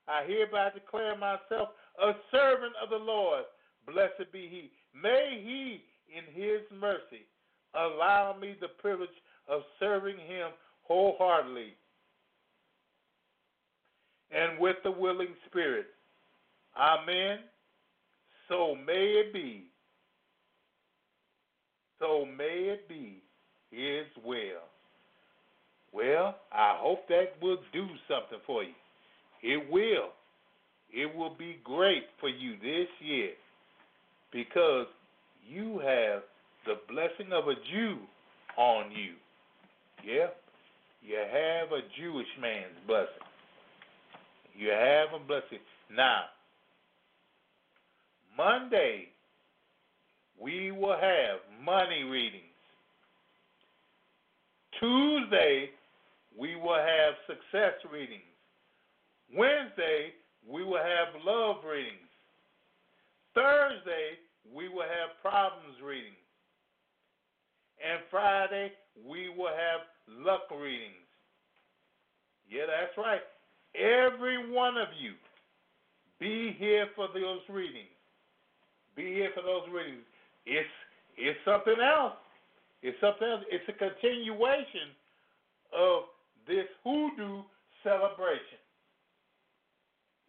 [0.07, 1.69] I hereby declare myself
[2.01, 3.43] a servant of the Lord.
[3.85, 4.71] Blessed be he.
[4.99, 5.83] May he,
[6.15, 7.27] in his mercy,
[7.75, 9.09] allow me the privilege
[9.47, 10.51] of serving him
[10.83, 11.75] wholeheartedly
[14.35, 15.87] and with the willing spirit.
[16.77, 17.39] Amen.
[18.49, 19.65] So may it be.
[21.99, 23.21] So may it be
[23.71, 24.67] his will.
[25.93, 28.73] Well, I hope that will do something for you.
[29.43, 30.09] It will.
[30.91, 33.31] It will be great for you this year
[34.31, 34.87] because
[35.47, 36.23] you have
[36.65, 37.97] the blessing of a Jew
[38.57, 39.13] on you.
[40.03, 40.27] Yeah?
[41.01, 43.32] You have a Jewish man's blessing.
[44.53, 45.59] You have a blessing.
[45.95, 46.25] Now,
[48.37, 49.09] Monday,
[50.39, 52.43] we will have money readings.
[54.79, 55.69] Tuesday,
[56.37, 58.21] we will have success readings.
[59.35, 60.13] Wednesday,
[60.47, 62.09] we will have love readings.
[63.33, 64.17] Thursday,
[64.53, 66.15] we will have problems readings.
[67.83, 68.71] And Friday,
[69.07, 70.93] we will have luck readings.
[72.49, 73.21] Yeah, that's right.
[73.75, 75.13] Every one of you,
[76.19, 77.89] be here for those readings.
[78.95, 80.05] Be here for those readings.
[80.45, 80.69] It's
[81.17, 82.17] it's something else.
[82.81, 83.43] It's something else.
[83.49, 84.93] It's a continuation
[85.73, 86.03] of
[86.47, 87.43] this hoodoo
[87.81, 88.61] celebration.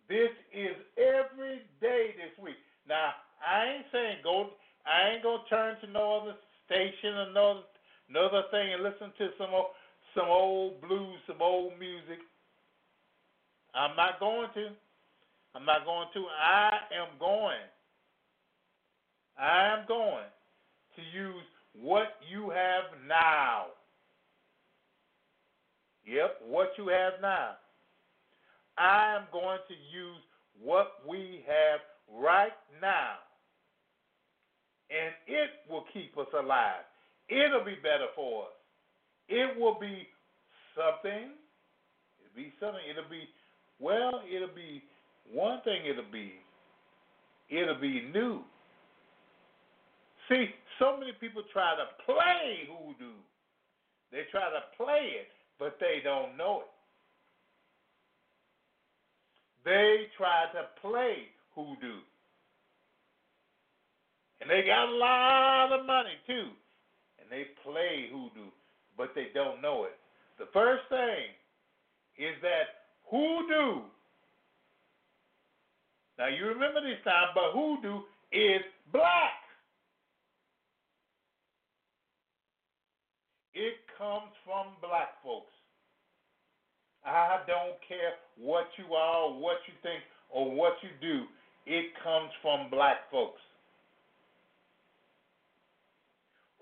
[0.09, 2.61] This is every day this week.
[2.88, 4.51] Now, I ain't saying go.
[4.84, 6.36] I ain't gonna turn to no other
[6.66, 7.64] station or no
[8.09, 9.72] another thing and listen to some old,
[10.14, 12.20] some old blues, some old music.
[13.75, 14.68] I'm not going to.
[15.55, 16.25] I'm not going to.
[16.41, 17.57] I am going.
[19.39, 20.25] I am going
[20.97, 21.45] to use
[21.81, 23.66] what you have now.
[26.07, 27.51] Yep, what you have now.
[28.77, 30.20] I am going to use
[30.62, 31.81] what we have
[32.12, 33.16] right now.
[34.91, 36.85] And it will keep us alive.
[37.29, 38.57] It'll be better for us.
[39.29, 40.07] It will be
[40.77, 41.33] something.
[42.20, 42.85] It'll be something.
[42.89, 43.25] It'll be,
[43.81, 44.83] well, it'll be
[45.33, 46.33] one thing, it'll be,
[47.49, 48.41] it'll be new.
[50.29, 50.47] See,
[50.79, 53.14] so many people try to play hoodoo.
[54.11, 56.70] They try to play it, but they don't know it.
[59.64, 62.01] They try to play hoodoo.
[64.41, 66.51] And they got a lot of money too.
[67.18, 68.51] And they play hoodoo,
[68.97, 69.97] but they don't know it.
[70.39, 71.33] The first thing
[72.18, 73.83] is that hoodoo.
[76.19, 78.01] Now you remember this time, but hoodoo
[78.33, 79.43] is black.
[83.55, 85.53] It comes from black folks.
[87.07, 91.25] I don't care what you are, what you think, or what you do.
[91.67, 93.41] It comes from black folks.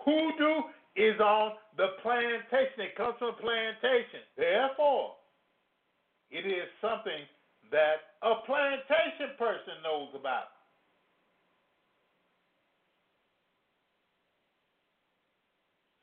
[0.05, 2.90] Hoodoo is on the plantation.
[2.90, 4.20] It comes from plantation.
[4.36, 5.14] Therefore,
[6.32, 7.28] it is something
[7.70, 10.48] that a plantation person knows about.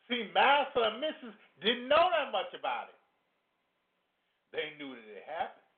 [0.07, 1.33] See, Master and Mrs.
[1.61, 2.97] didn't know that much about it.
[4.53, 5.69] They knew that it happened.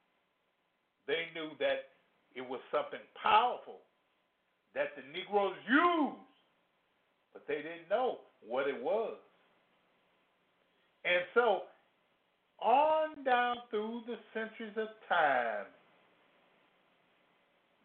[1.08, 1.92] They knew that
[2.36, 3.84] it was something powerful
[4.74, 6.32] that the Negroes used,
[7.34, 9.18] but they didn't know what it was.
[11.04, 11.64] And so,
[12.62, 15.66] on down through the centuries of time,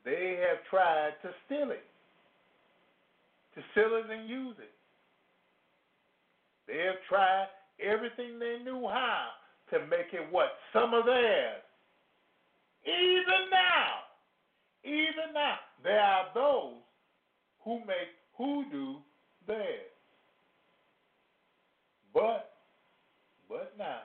[0.04, 1.84] they have tried to steal it,
[3.54, 4.72] to steal it and use it.
[6.68, 7.46] They have tried
[7.80, 9.28] everything they knew how
[9.70, 10.50] to make it what?
[10.72, 11.62] Some of theirs.
[12.84, 14.06] Even now,
[14.84, 16.74] even now, there are those
[17.64, 18.98] who make hoodoo
[19.46, 19.90] theirs.
[22.14, 22.52] But,
[23.48, 24.02] but now,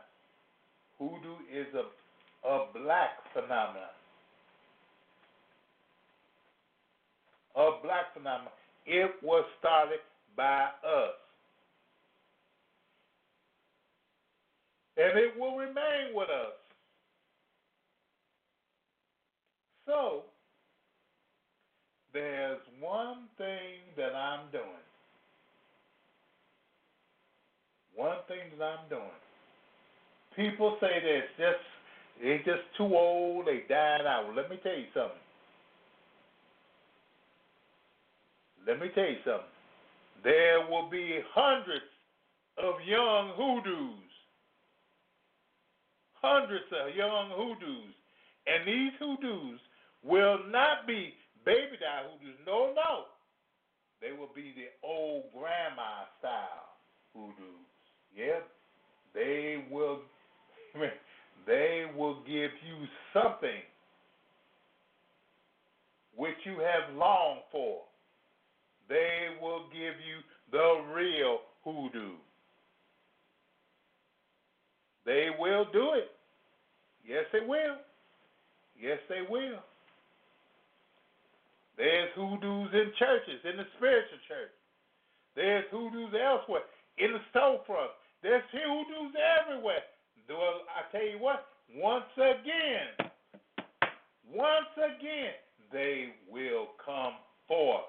[1.01, 3.89] hoodoo is a, a black phenomenon.
[7.55, 8.53] A black phenomenon.
[8.85, 9.99] It was started
[10.37, 11.17] by us.
[14.97, 16.53] And it will remain with us.
[19.87, 20.23] So,
[22.13, 24.63] there's one thing that I'm doing.
[27.95, 29.30] One thing that I'm doing.
[30.35, 31.65] People say that it's just
[32.21, 34.33] they just too old, they died out.
[34.35, 35.17] Let me tell you something.
[38.67, 39.49] Let me tell you something.
[40.23, 41.89] There will be hundreds
[42.59, 44.11] of young hoodoos.
[46.21, 47.95] Hundreds of young hoodoos.
[48.45, 49.59] And these hoodoos
[50.03, 51.13] will not be
[51.43, 52.37] baby doll hoodoos.
[52.45, 53.05] No, no.
[53.99, 56.77] They will be the old grandma style
[57.15, 57.65] hoodoos.
[58.15, 58.47] Yep.
[59.15, 60.01] They will
[61.45, 63.61] they will give you something
[66.15, 67.81] which you have longed for.
[68.89, 70.19] They will give you
[70.51, 72.15] the real hoodoo.
[75.05, 76.11] They will do it.
[77.07, 77.77] Yes, they will.
[78.79, 79.59] Yes, they will.
[81.77, 84.53] There's hoodoos in churches, in the spiritual church.
[85.35, 86.61] There's hoodoos elsewhere,
[86.97, 87.95] in the storefront.
[88.21, 89.81] There's hoodoos everywhere.
[90.37, 93.11] Well, I tell you what, once again,
[94.33, 95.33] once again,
[95.71, 97.13] they will come
[97.47, 97.81] forth.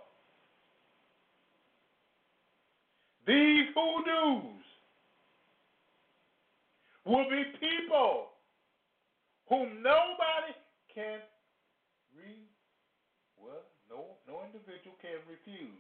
[3.27, 4.65] These hoodoos
[7.05, 8.27] will be people
[9.49, 10.55] whom nobody
[10.93, 11.21] can
[12.17, 12.35] re
[13.41, 15.71] well, no no individual can refuse.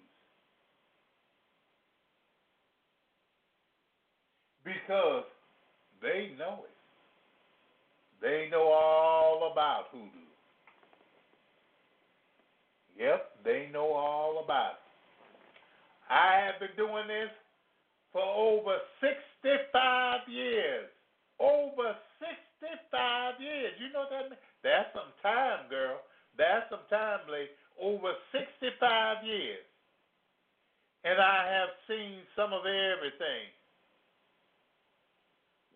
[4.65, 5.25] Because
[6.03, 6.77] they know it.
[8.21, 10.23] They know all about hoodoo.
[12.99, 14.83] Yep, they know all about it.
[16.11, 17.31] I have been doing this
[18.13, 20.87] for over 65 years.
[21.41, 23.73] Over 65 years.
[23.81, 24.39] You know that?
[24.63, 25.99] That's some time, girl.
[26.37, 27.51] That's some time, lady.
[27.81, 29.65] Over 65 years.
[31.03, 33.51] And I have seen some of everything.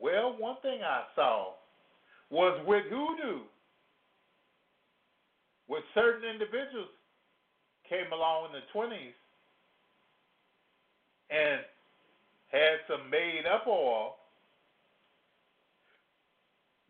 [0.01, 1.53] Well, one thing I saw
[2.30, 3.40] was with hoodoo,
[5.68, 6.88] with certain individuals
[7.88, 9.14] came along in the 20s
[11.30, 11.61] and
[12.49, 14.16] had some made up oil,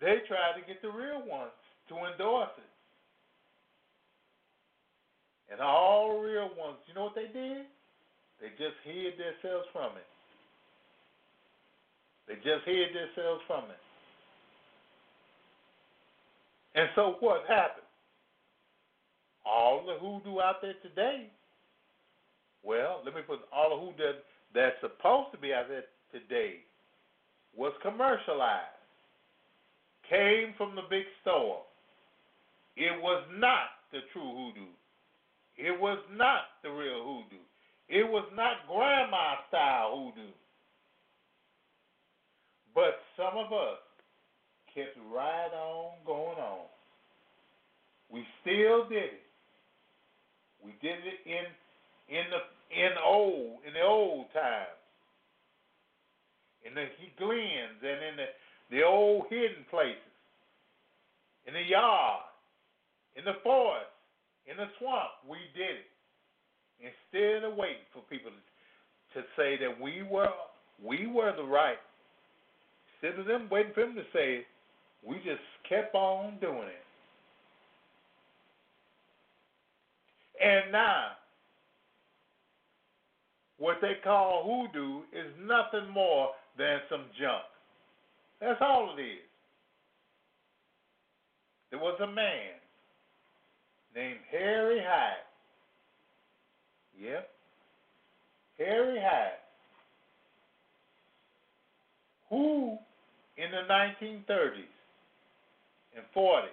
[0.00, 1.56] they tried to get the real ones
[1.88, 2.64] to endorse it.
[5.52, 7.64] And all real ones, you know what they did?
[8.40, 10.06] They just hid themselves from it.
[12.28, 13.82] They just hid themselves from it.
[16.74, 17.86] And so what happened?
[19.46, 21.30] All the hoodoo out there today,
[22.62, 24.18] well, let me put all the hoodoo
[24.54, 26.60] that's supposed to be out there today
[27.56, 28.76] was commercialized,
[30.10, 31.62] came from the big store.
[32.76, 34.68] It was not the true hoodoo.
[35.56, 37.42] It was not the real hoodoo.
[37.88, 40.32] It was not grandma style hoodoo.
[42.76, 43.80] But some of us
[44.74, 46.68] kept right on going on.
[48.12, 49.26] We still did it.
[50.62, 51.48] We did it in
[52.12, 52.44] in the
[52.76, 54.76] in old in the old times.
[56.68, 56.84] In the
[57.16, 58.28] glens and in the,
[58.70, 59.96] the old hidden places.
[61.46, 62.26] In the yard,
[63.14, 63.86] in the forest,
[64.50, 65.90] in the swamp, we did it.
[66.82, 70.28] Instead of waiting for people to, to say that we were
[70.84, 71.78] we were the right
[73.02, 74.46] Instead of them waiting for him to say it,
[75.04, 76.86] we just kept on doing it.
[80.42, 81.12] And now,
[83.58, 87.42] what they call hoodoo is nothing more than some junk.
[88.40, 89.18] That's all it is.
[91.70, 92.52] There was a man
[93.94, 95.26] named Harry Hyatt.
[97.00, 97.28] Yep.
[98.58, 99.45] Harry Hyatt.
[102.36, 102.76] Who
[103.38, 104.76] in the 1930s
[105.96, 106.52] and 40s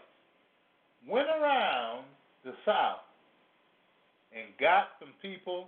[1.10, 2.06] went around
[2.46, 3.04] the South
[4.32, 5.68] and got some people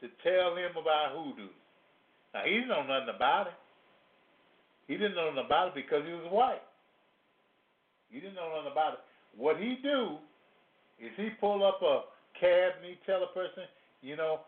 [0.00, 1.50] to tell him about hoodoo.
[2.34, 3.58] Now, he didn't know nothing about it.
[4.88, 6.62] He didn't know nothing about it because he was white.
[8.10, 9.00] He didn't know nothing about it.
[9.36, 10.18] What he do
[10.98, 12.10] is he pull up a
[12.40, 13.70] cab and he tell a person,
[14.02, 14.40] you know,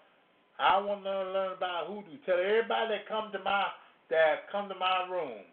[0.59, 2.19] I want to learn about hoodoo.
[2.27, 3.71] Tell everybody that come to my
[4.11, 5.47] that come to my room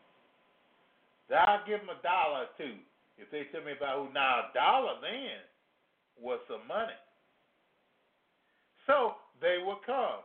[1.30, 2.76] that I'll give them a dollar or two
[3.18, 4.14] if they tell me about who.
[4.14, 5.41] Now, a dollar then
[6.20, 6.97] was some money.
[8.86, 10.24] So they would come.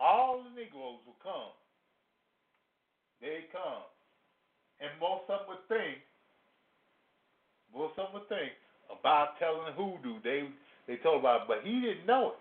[0.00, 1.52] All the Negroes would come.
[3.20, 3.86] They'd come.
[4.80, 5.98] And most of them would think,
[7.74, 8.54] most of them would think
[8.88, 10.22] about telling hoodoo.
[10.22, 10.48] They
[10.86, 12.40] they told about it, but he didn't know it.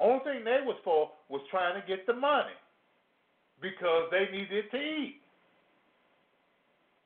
[0.00, 2.56] Only thing they was for was trying to get the money
[3.60, 5.20] because they needed to eat.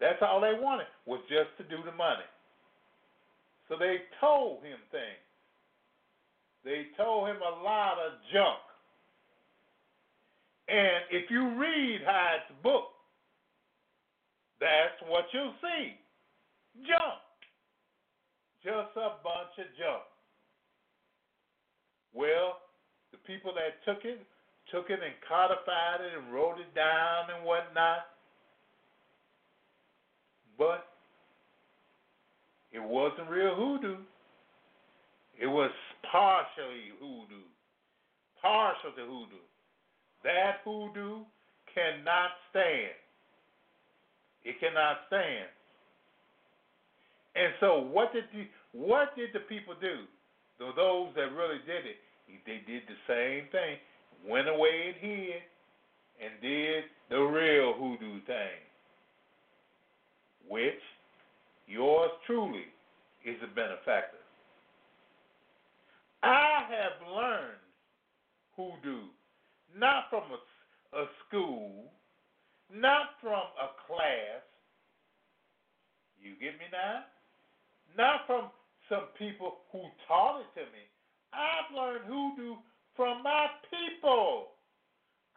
[0.00, 2.28] That's all they wanted was just to do the money.
[3.68, 5.24] So they told him things.
[6.64, 8.62] They told him a lot of junk.
[10.68, 12.88] And if you read Hyatt's book,
[14.60, 15.92] that's what you'll see.
[16.86, 17.20] Junk.
[18.62, 20.08] Just a bunch of junk.
[22.14, 22.63] Well,
[23.14, 24.18] the people that took it,
[24.74, 28.10] took it and codified it and wrote it down and whatnot.
[30.58, 30.82] But
[32.72, 34.02] it wasn't real hoodoo.
[35.38, 35.70] It was
[36.10, 37.46] partially hoodoo.
[38.42, 39.46] Partial to hoodoo.
[40.24, 41.22] That hoodoo
[41.70, 42.98] cannot stand.
[44.42, 45.48] It cannot stand.
[47.36, 50.02] And so what did the what did the people do?
[50.58, 51.98] Those that really did it,
[52.46, 53.76] they did the same thing.
[54.28, 55.42] Went away and hid
[56.22, 58.60] and did the real hoodoo thing.
[60.48, 60.80] Which
[61.66, 62.66] yours truly
[63.24, 64.18] is a benefactor.
[66.22, 67.60] I have learned
[68.56, 69.08] hoodoo
[69.76, 71.90] not from a, a school,
[72.72, 74.42] not from a class.
[76.22, 77.04] You get me now?
[77.98, 78.50] Not from
[78.88, 80.86] some people who taught it to me.
[81.34, 82.54] I've learned hoodoo
[82.96, 84.54] from my people.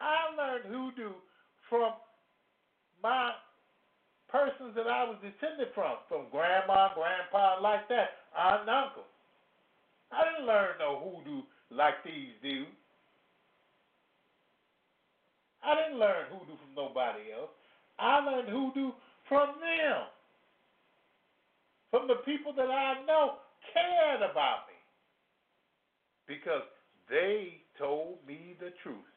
[0.00, 1.12] I learned hoodoo
[1.68, 1.92] from
[3.02, 3.32] my
[4.28, 9.08] persons that I was descended from, from grandma, grandpa, like that, aunt and uncle.
[10.12, 12.64] I didn't learn no hoodoo like these do.
[15.64, 17.50] I didn't learn hoodoo from nobody else.
[17.98, 18.92] I learned hoodoo
[19.28, 20.06] from them.
[21.90, 23.42] From the people that I know
[23.74, 24.67] cared about.
[26.28, 26.62] Because
[27.08, 29.10] they told me the truth.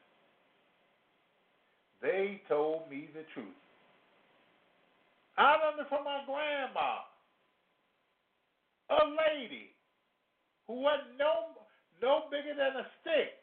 [2.00, 3.54] They told me the truth.
[5.38, 7.06] I learned it from my grandma,
[8.90, 9.70] a lady
[10.66, 11.56] who wasn't no
[12.02, 13.38] no bigger than a stick,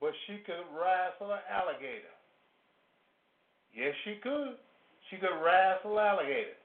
[0.00, 2.12] but she could wrestle an alligator.
[3.74, 4.60] Yes, she could.
[5.10, 6.60] She could wrestle alligator.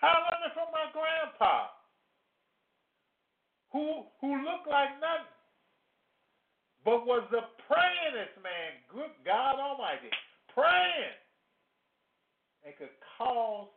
[0.00, 1.75] I learned it from my grandpa,
[3.76, 5.36] who who looked like nothing,
[6.80, 8.80] but was the prayingest man.
[8.88, 10.08] Good God Almighty,
[10.56, 11.12] praying
[12.64, 13.68] and could cause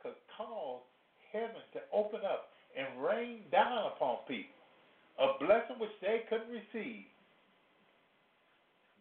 [0.00, 0.80] could cause
[1.32, 4.56] heaven to open up and rain down upon people,
[5.20, 7.04] a blessing which they couldn't receive.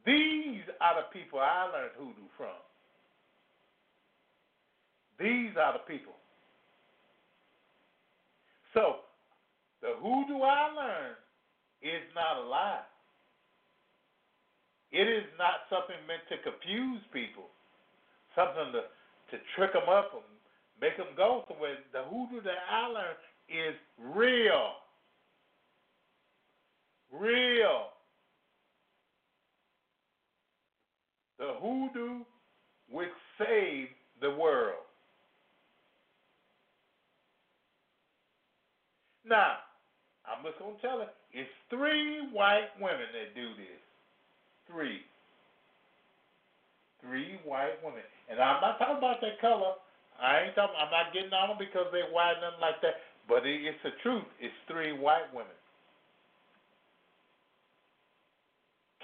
[0.05, 2.59] These are the people I learned hoodoo from.
[5.17, 6.13] These are the people.
[8.73, 9.05] So,
[9.85, 11.21] the hoodoo I learned
[11.85, 12.81] is not a lie.
[14.91, 17.53] It is not something meant to confuse people,
[18.33, 18.89] something to
[19.31, 20.23] to trick them up and
[20.81, 21.77] make them go somewhere.
[21.93, 23.17] The hoodoo that I learned
[23.49, 23.75] is.
[23.99, 24.73] Real.
[31.37, 32.23] The hoodoo
[32.89, 34.75] which saved the world.
[39.27, 39.57] Now,
[40.45, 41.09] Going to tell it.
[41.33, 43.81] It's three white women that do this.
[44.69, 45.01] Three.
[47.01, 48.05] Three white women.
[48.29, 49.73] And I'm not talking about their color.
[50.21, 50.77] I ain't talking.
[50.77, 53.01] I'm not getting on them because they're white, nothing like that.
[53.27, 54.29] But it, it's the truth.
[54.39, 55.57] It's three white women.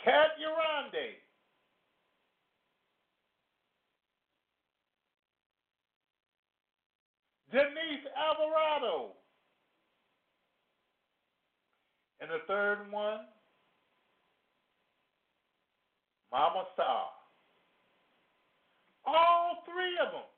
[0.05, 1.17] Cat Yronwode.
[7.51, 9.11] Denise Alvarado.
[12.21, 13.25] And the third one,
[16.31, 17.09] Mama Starr.
[19.05, 20.29] All three of them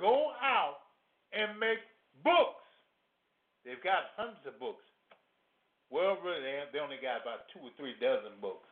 [0.00, 0.88] go out
[1.32, 1.84] and make
[2.24, 2.64] books.
[3.64, 4.82] They've got hundreds of books.
[5.90, 6.40] Well, really,
[6.72, 8.68] they only got about two or three dozen books.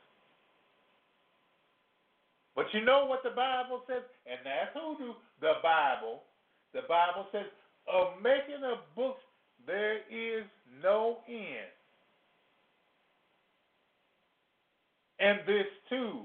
[2.57, 4.05] But you know what the Bible says?
[4.25, 5.13] And that's who do
[5.45, 6.25] the Bible.
[6.73, 7.45] The Bible says,
[7.85, 9.21] of making of books,
[9.67, 10.45] there is
[10.83, 11.73] no end.
[15.19, 16.21] And this too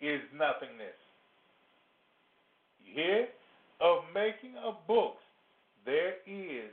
[0.00, 0.94] is nothingness.
[2.84, 3.28] You hear?
[3.80, 5.22] Of making of books,
[5.84, 6.70] there is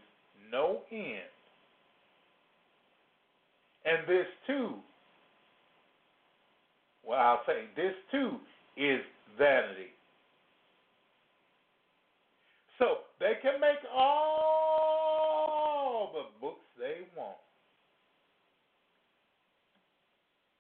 [0.52, 1.30] no end.
[3.86, 4.76] And this too,
[7.04, 8.38] well, I'll say this too
[8.76, 9.02] is
[9.38, 9.95] vanity.
[12.80, 15.32] So they can make all
[16.14, 17.38] the books they want.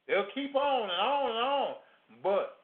[0.07, 1.75] They'll keep on and on and on,
[2.21, 2.57] but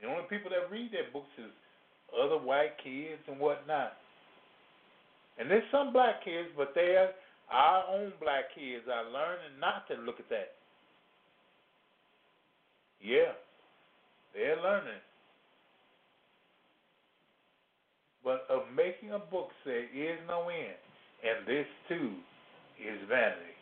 [0.00, 1.52] the only people that read their books is
[2.18, 3.92] other white kids and whatnot.
[5.38, 7.10] And there's some black kids, but they are
[7.52, 10.54] our own black kids are learning not to look at that.
[13.00, 13.32] Yeah,
[14.34, 15.00] they're learning.
[18.26, 20.74] But of making a book there is no end,
[21.22, 22.10] and this too
[22.74, 23.54] is vanity.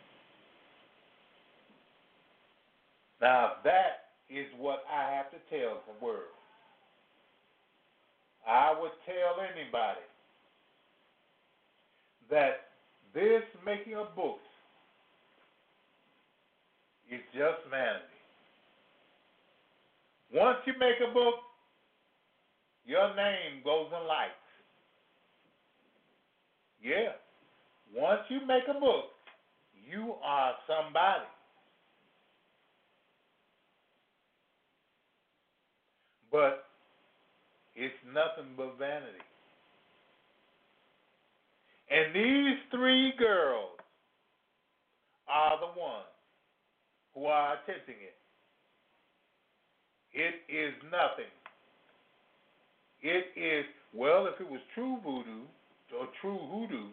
[3.21, 6.33] Now that is what I have to tell the world.
[8.49, 10.01] I would tell anybody
[12.31, 12.73] that
[13.13, 14.49] this making of books
[17.13, 18.17] is just vanity.
[20.33, 21.35] Once you make a book,
[22.87, 24.44] your name goes in lights.
[26.85, 27.17] Yeah.
[27.97, 29.07] Once you make a book,
[29.91, 31.25] you are somebody.
[36.31, 36.65] But
[37.75, 39.25] it's nothing but vanity.
[41.91, 43.79] And these three girls
[45.29, 46.05] are the ones
[47.15, 48.17] who are attempting it.
[50.13, 51.31] It is nothing.
[53.01, 53.65] It is,
[53.95, 55.45] well, if it was true voodoo
[55.93, 56.89] or true hoodoo,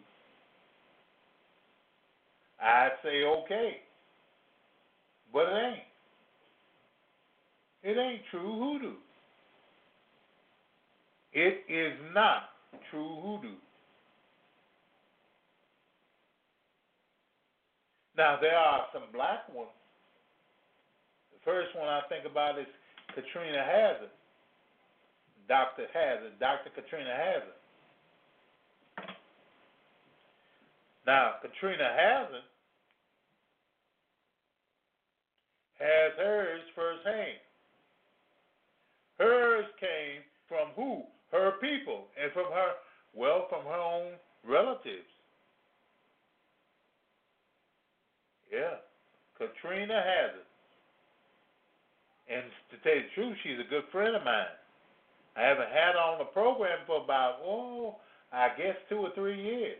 [2.60, 3.76] I'd say okay.
[5.32, 5.82] But it ain't.
[7.82, 8.94] It ain't true hoodoo.
[11.32, 12.50] It is not
[12.90, 13.56] true hoodoo.
[18.16, 19.70] Now, there are some black ones.
[21.32, 22.66] The first one I think about is
[23.14, 24.12] Katrina Hazzard.
[25.48, 25.86] Dr.
[25.92, 26.70] Hazzard, Dr.
[26.70, 27.61] Katrina Hazzard.
[31.06, 32.42] Now, Katrina Hazzard
[35.78, 37.38] has hers firsthand.
[39.18, 41.02] Hers came from who?
[41.32, 42.72] Her people, and from her,
[43.14, 44.12] well, from her own
[44.46, 45.08] relatives.
[48.52, 48.76] Yeah,
[49.38, 50.46] Katrina Hazzard.
[52.28, 54.54] And to tell you the truth, she's a good friend of mine.
[55.36, 57.96] I haven't had her on the program for about, oh,
[58.32, 59.78] I guess two or three years.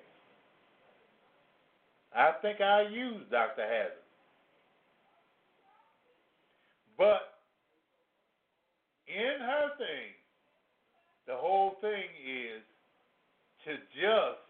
[2.14, 3.62] I think I use Dr.
[3.62, 4.02] Hazzard.
[6.98, 7.40] But
[9.08, 10.12] in her thing,
[11.26, 12.62] the whole thing is
[13.64, 14.42] to just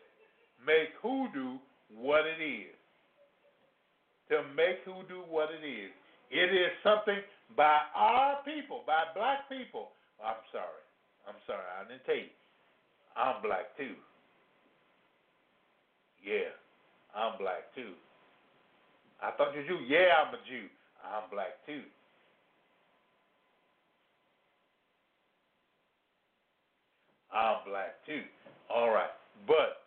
[0.66, 1.58] make hoodoo
[1.94, 2.74] what it is.
[4.30, 5.90] To make hoodoo what it is.
[6.30, 7.20] It is something
[7.56, 9.90] by our people, by black people.
[10.24, 10.82] I'm sorry.
[11.28, 11.66] I'm sorry.
[11.78, 12.32] I didn't tell you.
[13.16, 13.94] I'm black too.
[16.24, 16.54] Yeah,
[17.16, 17.92] I'm black too.
[19.22, 19.84] I thought you're Jew.
[19.86, 20.66] Yeah, I'm a Jew.
[21.04, 21.82] I'm black too.
[27.32, 28.22] I'm black too.
[28.74, 29.10] All right.
[29.46, 29.82] But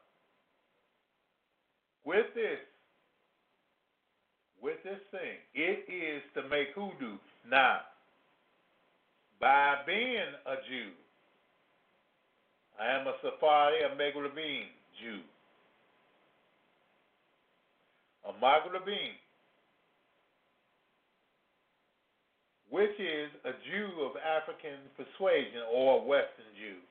[2.05, 2.59] with this,
[4.61, 7.17] with this thing, it is to make hoodoo.
[7.49, 7.79] Now,
[9.39, 10.91] by being a Jew,
[12.79, 14.63] I am a Sephardi, a Maghrebim
[15.01, 15.19] Jew.
[18.25, 19.13] A Maghrebin,
[22.69, 26.81] which is a Jew of African persuasion or a Western Jew.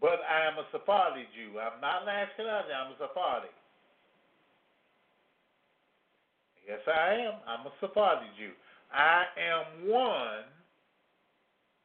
[0.00, 1.58] But I am a Sephardi Jew.
[1.58, 3.48] I'm not an Ashkenazi, I'm a Sephardi.
[6.68, 7.34] Yes, I am.
[7.48, 8.52] I'm a Sephardi Jew.
[8.92, 10.44] I am one,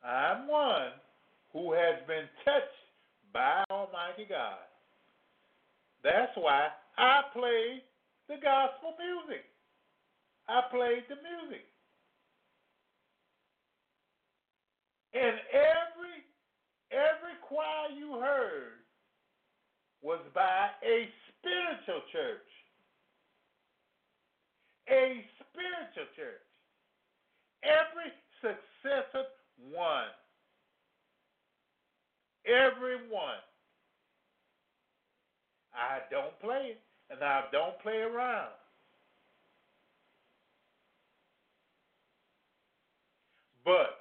[0.03, 0.91] I'm one
[1.53, 2.83] who has been touched
[3.33, 4.59] by Almighty God.
[6.03, 7.81] That's why I play
[8.27, 9.45] the gospel music.
[10.47, 11.65] I played the music.
[15.13, 16.19] And every
[16.91, 18.83] every choir you heard
[20.01, 22.49] was by a spiritual church.
[24.89, 26.43] A spiritual church.
[27.63, 29.31] Every successive
[29.71, 30.11] one.
[32.45, 33.39] Every one.
[35.75, 38.51] I don't play it, and I don't play around.
[43.65, 43.99] But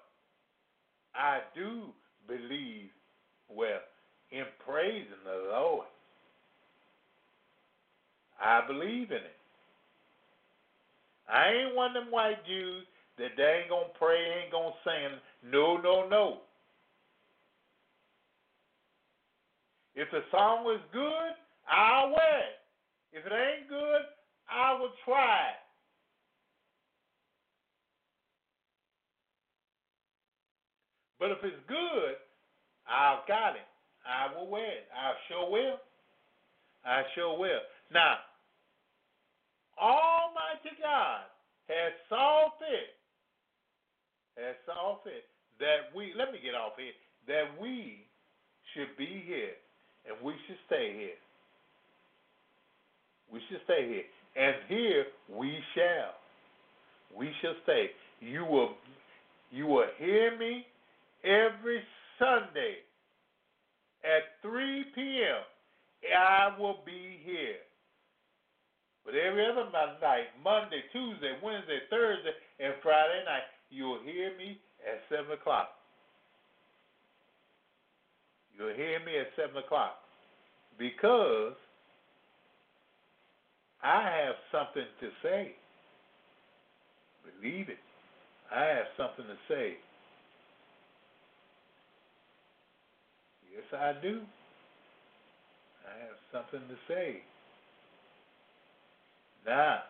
[1.15, 1.85] I do
[2.27, 2.91] believe,
[3.49, 3.81] well,
[4.31, 5.87] in praising the Lord.
[8.41, 9.39] I believe in it.
[11.29, 12.85] I ain't one of them white Jews
[13.19, 15.51] that they ain't gonna pray, ain't gonna sing.
[15.53, 16.39] No, no, no.
[19.95, 21.35] If the song is good,
[21.69, 22.13] I'll.
[23.13, 24.03] If it ain't good,
[24.51, 25.53] I will try.
[31.21, 32.17] But if it's good,
[32.89, 33.69] I've got it.
[34.03, 34.89] I will wear it.
[34.91, 35.77] I sure will.
[36.85, 37.61] I sure will.
[37.93, 38.17] Now,
[39.81, 41.29] Almighty God
[41.69, 42.97] has saw fit,
[44.43, 45.25] has saw fit
[45.61, 46.97] that we, let me get off here,
[47.29, 48.07] that we
[48.75, 49.55] should be here
[50.09, 51.21] and we should stay here.
[53.33, 54.05] We should stay here.
[54.37, 56.15] And here we shall.
[57.17, 57.91] We shall stay.
[58.21, 58.71] You will
[59.51, 60.65] you will hear me
[61.25, 61.83] every
[62.19, 62.81] Sunday
[64.03, 65.43] at 3 p.m.
[66.17, 67.61] I will be here.
[69.05, 75.03] But every other night, Monday, Tuesday, Wednesday, Thursday, and Friday night, you'll hear me at
[75.11, 75.71] 7 o'clock.
[78.57, 79.97] You'll hear me at 7 o'clock
[80.79, 81.55] because
[83.83, 85.53] I have something to say.
[87.41, 87.79] Believe it.
[88.55, 89.75] I have something to say.
[93.53, 94.21] Yes, I do.
[95.87, 97.23] I have something to say.
[99.47, 99.81] Now,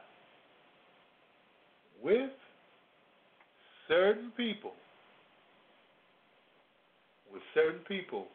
[2.03, 2.31] with
[3.89, 4.73] certain people,
[7.33, 8.27] with certain people,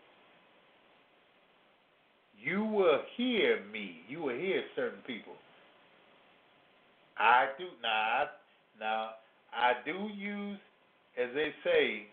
[2.39, 3.97] you will hear me.
[4.07, 5.33] You will hear certain people.
[7.20, 8.24] I do now.
[8.80, 9.09] Now
[9.53, 10.59] I do use,
[11.22, 12.07] as they say,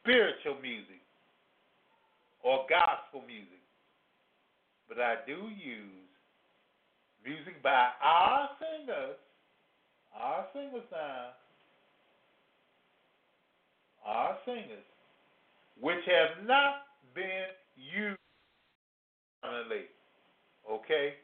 [0.00, 1.02] spiritual music
[2.42, 3.62] or gospel music,
[4.88, 6.06] but I do use
[7.24, 9.16] music by our singers,
[10.18, 11.28] our singers now,
[14.04, 14.86] our singers,
[15.80, 16.82] which have not
[17.14, 18.18] been used
[20.72, 21.14] Okay?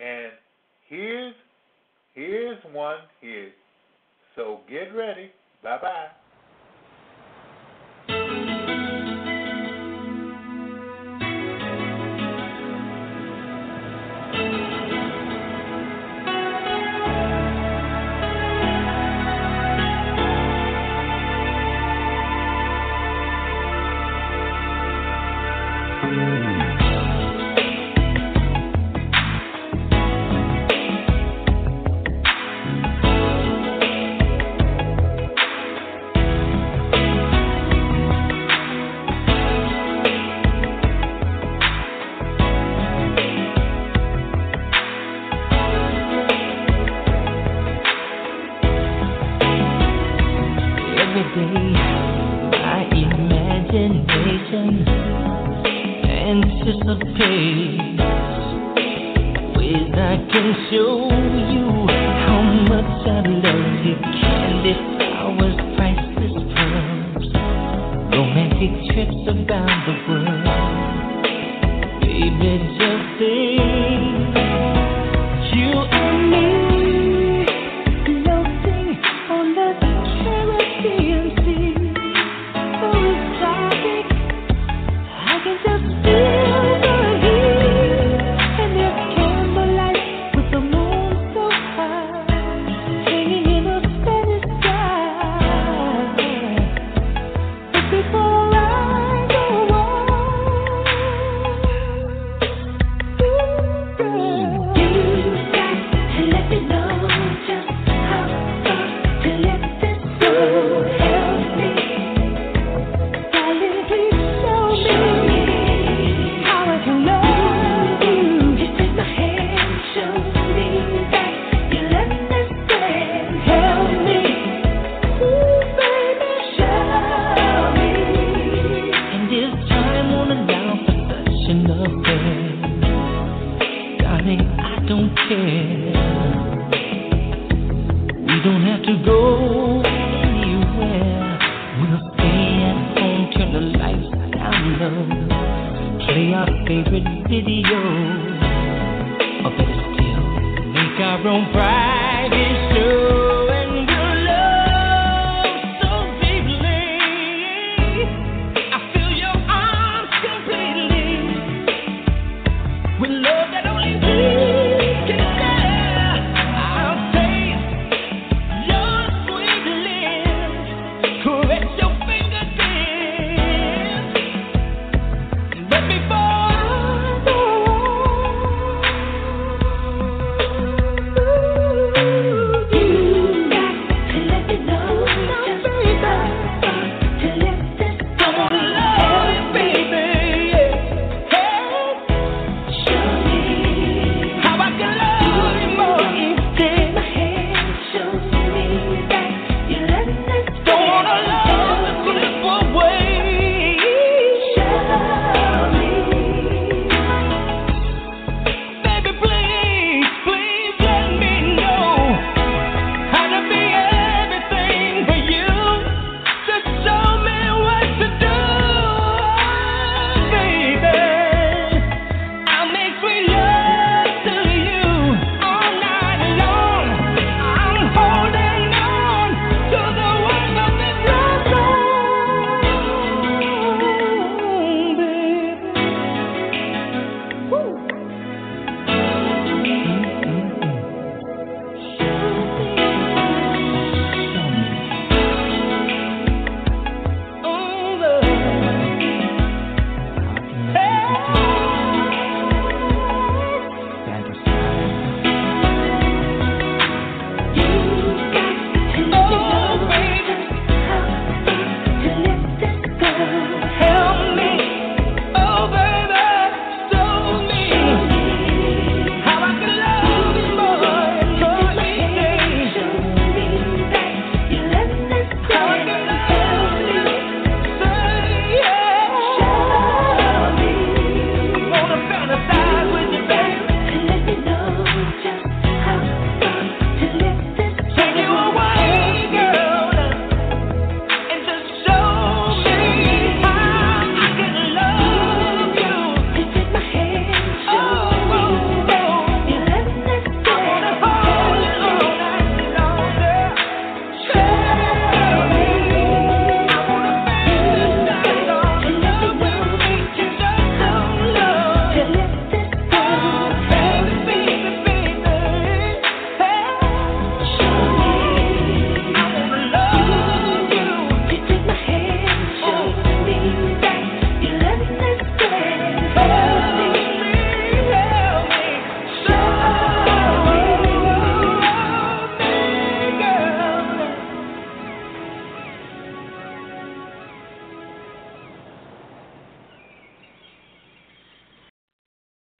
[0.00, 0.32] And
[0.88, 1.34] here's
[2.18, 3.52] here's one here.
[4.34, 5.30] So get ready.
[5.62, 6.08] Bye bye.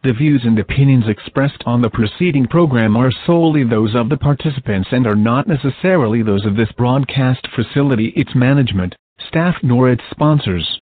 [0.09, 4.89] The views and opinions expressed on the preceding program are solely those of the participants
[4.91, 10.81] and are not necessarily those of this broadcast facility, its management, staff, nor its sponsors.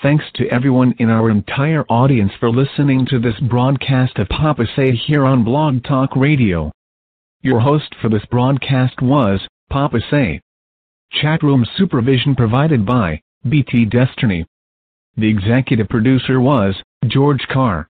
[0.00, 4.92] Thanks to everyone in our entire audience for listening to this broadcast of Papa Say
[4.92, 6.70] here on Blog Talk Radio.
[7.42, 9.40] Your host for this broadcast was
[9.70, 10.40] Papa Say.
[11.12, 14.46] Chatroom supervision provided by BT Destiny.
[15.16, 17.88] The executive producer was George Carr.